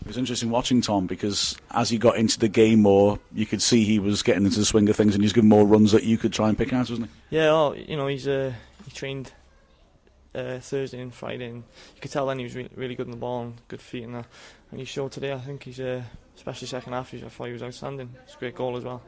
It 0.00 0.06
was 0.06 0.16
interesting 0.16 0.50
watching 0.50 0.80
Tom 0.80 1.06
because 1.06 1.56
as 1.70 1.90
he 1.90 1.98
got 1.98 2.16
into 2.16 2.38
the 2.38 2.48
game 2.48 2.80
more, 2.80 3.18
you 3.32 3.44
could 3.46 3.60
see 3.60 3.84
he 3.84 3.98
was 3.98 4.22
getting 4.22 4.44
into 4.44 4.58
the 4.58 4.64
swing 4.64 4.88
of 4.88 4.96
things 4.96 5.14
and 5.14 5.22
he 5.22 5.26
was 5.26 5.32
giving 5.32 5.48
more 5.48 5.66
runs 5.66 5.92
that 5.92 6.04
you 6.04 6.16
could 6.16 6.32
try 6.32 6.48
and 6.48 6.56
pick 6.56 6.72
out, 6.72 6.88
wasn't 6.88 7.08
he? 7.30 7.36
Yeah, 7.36 7.50
oh, 7.50 7.74
you 7.74 7.96
know, 7.96 8.06
he's 8.06 8.26
uh, 8.26 8.52
he 8.84 8.90
trained 8.90 9.32
uh, 10.34 10.58
Thursday 10.60 11.00
and 11.00 11.12
Friday, 11.12 11.46
and 11.46 11.56
you 11.94 12.00
could 12.00 12.10
tell 12.10 12.26
then 12.26 12.38
he 12.38 12.44
was 12.44 12.54
re- 12.54 12.70
really 12.74 12.94
good 12.94 13.06
in 13.06 13.10
the 13.10 13.18
ball 13.18 13.42
and 13.42 13.54
good 13.68 13.80
feet 13.80 14.04
and 14.04 14.14
that. 14.14 14.26
And 14.70 14.80
he 14.80 14.86
showed 14.86 15.12
today. 15.12 15.32
I 15.32 15.38
think 15.38 15.64
he's, 15.64 15.80
uh, 15.80 16.02
especially 16.36 16.68
second 16.68 16.92
half, 16.92 17.12
I 17.12 17.18
thought 17.20 17.46
he 17.46 17.52
was 17.52 17.62
outstanding. 17.62 18.14
It's 18.24 18.34
a 18.34 18.38
great 18.38 18.54
goal 18.54 18.76
as 18.76 18.84
well. 18.84 19.02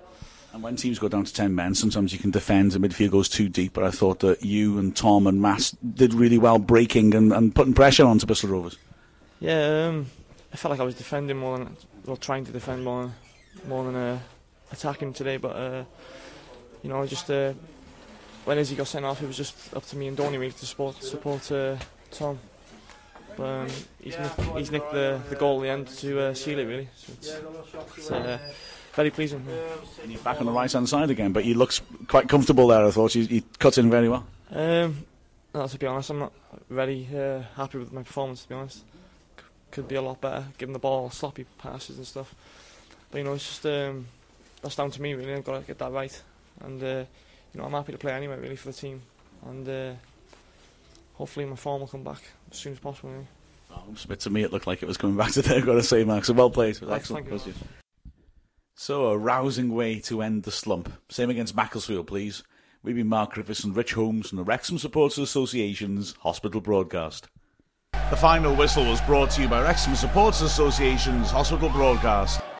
And 0.53 0.63
when 0.63 0.75
teams 0.75 0.99
go 0.99 1.09
down 1.09 1.25
to 1.25 1.33
10 1.33 1.55
men, 1.55 1.75
sometimes 1.77 2.13
you 2.13 2.19
can 2.19 2.33
defend, 2.33 2.73
the 2.73 2.81
midfield 2.81 3.13
goes 3.13 3.29
too 3.29 3.49
deep, 3.49 3.73
but 3.73 3.85
I 3.85 3.91
thought 3.93 4.19
that 4.21 4.45
you 4.45 4.79
and 4.79 4.97
Tom 4.97 5.29
and 5.29 5.41
Mass 5.41 5.71
did 5.95 6.13
really 6.13 6.39
well 6.39 6.59
breaking 6.59 7.15
and, 7.15 7.33
and 7.33 7.55
putting 7.55 7.73
pressure 7.73 8.05
onto 8.05 8.27
Bristol 8.27 8.51
Rovers. 8.51 8.77
Yeah, 9.39 9.89
um, 9.89 10.07
I 10.53 10.57
felt 10.57 10.71
like 10.71 10.81
I 10.81 10.85
was 10.85 10.95
defending 10.97 11.37
more 11.37 11.59
than, 11.59 11.77
well, 12.07 12.17
trying 12.17 12.45
to 12.45 12.53
defend 12.53 12.85
more, 12.85 13.05
than- 13.05 13.69
more 13.69 13.85
than 13.85 13.95
uh, 13.97 14.19
attacking 14.73 15.13
today. 15.13 15.37
But 15.37 15.57
uh, 15.57 15.85
you 16.83 16.91
know, 16.91 17.07
just 17.07 17.31
uh, 17.31 17.53
when 18.45 18.59
Izzy 18.59 18.75
got 18.77 18.89
sent 18.89 19.05
off, 19.05 19.23
it 19.23 19.27
was 19.27 19.37
just 19.37 19.75
up 19.75 19.85
to 19.87 19.97
me 19.97 20.09
and 20.09 20.17
Donny 20.17 20.39
really 20.39 20.53
to 20.53 20.67
support 20.67 21.03
support 21.03 21.51
uh, 21.53 21.77
Tom. 22.11 22.39
But 23.37 23.45
um, 23.45 23.69
he's 24.03 24.19
nicked, 24.19 24.41
he's 24.57 24.71
nicked 24.71 24.93
the, 24.93 25.21
the 25.31 25.37
goal 25.37 25.61
at 25.61 25.63
the 25.63 25.69
end 25.71 25.89
to 25.89 26.21
uh, 26.21 26.35
seal 26.35 26.59
it 26.59 26.65
really. 26.65 26.89
So 26.97 27.13
it's, 27.13 27.37
it's 27.97 28.11
uh, 28.11 28.39
very 28.93 29.11
pleasing. 29.11 29.47
And 30.03 30.11
you're 30.13 30.21
back 30.23 30.41
on 30.41 30.47
the 30.47 30.53
right 30.53 30.71
hand 30.71 30.89
side 30.89 31.11
again, 31.11 31.33
but 31.33 31.45
he 31.45 31.55
looks 31.55 31.81
quite 32.09 32.29
comfortable 32.29 32.67
there, 32.67 32.85
I 32.85 32.91
thought. 32.91 33.13
He, 33.13 33.25
he 33.27 33.45
cut 33.59 33.79
in 33.79 33.89
very 33.89 34.09
well. 34.09 34.27
Um, 34.51 35.07
no, 35.55 35.67
to 35.67 35.79
be 35.79 35.87
honest, 35.87 36.11
I'm 36.11 36.19
not 36.19 36.33
very 36.69 37.09
uh, 37.17 37.43
happy 37.57 37.79
with 37.79 37.93
my 37.93 38.03
performance. 38.03 38.43
To 38.43 38.49
be 38.49 38.55
honest, 38.57 38.85
could 39.71 39.89
be 39.89 39.95
a 39.95 40.03
lot 40.03 40.21
better, 40.21 40.45
giving 40.59 40.73
the 40.73 40.79
ball 40.79 41.11
sloppy 41.11 41.45
passes 41.59 41.97
and 41.97 42.07
stuff. 42.07 42.35
But 43.11 43.19
you 43.19 43.25
know, 43.25 43.35
it's 43.35 43.47
just 43.47 43.67
um, 43.67 44.07
that's 44.63 44.77
down 44.77 44.91
to 44.91 45.03
me 45.03 45.15
really. 45.15 45.35
I've 45.35 45.45
got 45.45 45.61
to 45.61 45.67
get 45.67 45.79
that 45.79 45.93
right, 45.93 46.23
and 46.65 46.83
uh, 46.83 47.05
you 47.53 47.61
know, 47.61 47.65
I'm 47.65 47.73
happy 47.73 47.93
to 47.93 47.99
play 47.99 48.13
anyway, 48.13 48.39
really, 48.39 48.57
for 48.57 48.69
the 48.69 48.75
team, 48.75 49.03
and 49.47 49.69
uh, 49.69 49.93
hopefully 51.15 51.47
my 51.47 51.57
form 51.57 51.81
will 51.81 51.89
come 51.89 52.05
back 52.05 52.23
as 52.51 52.59
soon 52.59 52.73
as 52.73 52.79
possible. 52.79 53.11
Really. 53.11 53.27
But 54.09 54.21
to 54.21 54.31
me, 54.31 54.43
it 54.43 54.53
looked 54.53 54.67
like 54.67 54.83
it 54.83 54.87
was 54.87 54.97
coming 54.97 55.17
back 55.17 55.31
today, 55.33 55.57
I've 55.57 55.67
got 55.67 55.75
to 55.75 55.83
say, 55.83 56.05
Mark. 56.05 56.25
So 56.25 56.33
well 56.33 56.51
played. 56.51 56.77
It 56.77 56.81
was 56.81 56.91
Thanks, 56.91 57.05
excellent. 57.05 57.29
thank 57.29 57.47
you. 57.47 57.55
So, 58.75 59.07
a 59.09 59.19
rousing 59.19 59.75
way 59.75 60.01
to 60.01 60.23
end 60.23 60.45
the 60.45 60.51
slump. 60.51 60.91
Same 61.11 61.29
against 61.29 61.55
Macclesfield, 61.55 62.07
please. 62.07 62.43
We've 62.83 62.97
been 62.97 63.09
Mark 63.09 63.35
Griffiths 63.35 63.63
and 63.63 63.77
Rich 63.77 63.93
Holmes 63.93 64.31
from 64.31 64.39
the 64.39 64.45
Wrexham 64.45 64.79
Supporters 64.79 65.19
Association's 65.19 66.15
Hospital 66.21 66.63
Broadcast. 66.63 67.29
The 68.11 68.17
final 68.17 68.57
whistle 68.57 68.85
was 68.87 69.01
brought 69.03 69.31
to 69.31 69.43
you 69.43 69.47
by 69.47 69.63
Wrexham 69.63 69.95
Supporters 69.95 70.43
Association's 70.43 71.31
Hospital 71.31 71.69
Broadcast. 71.69 72.41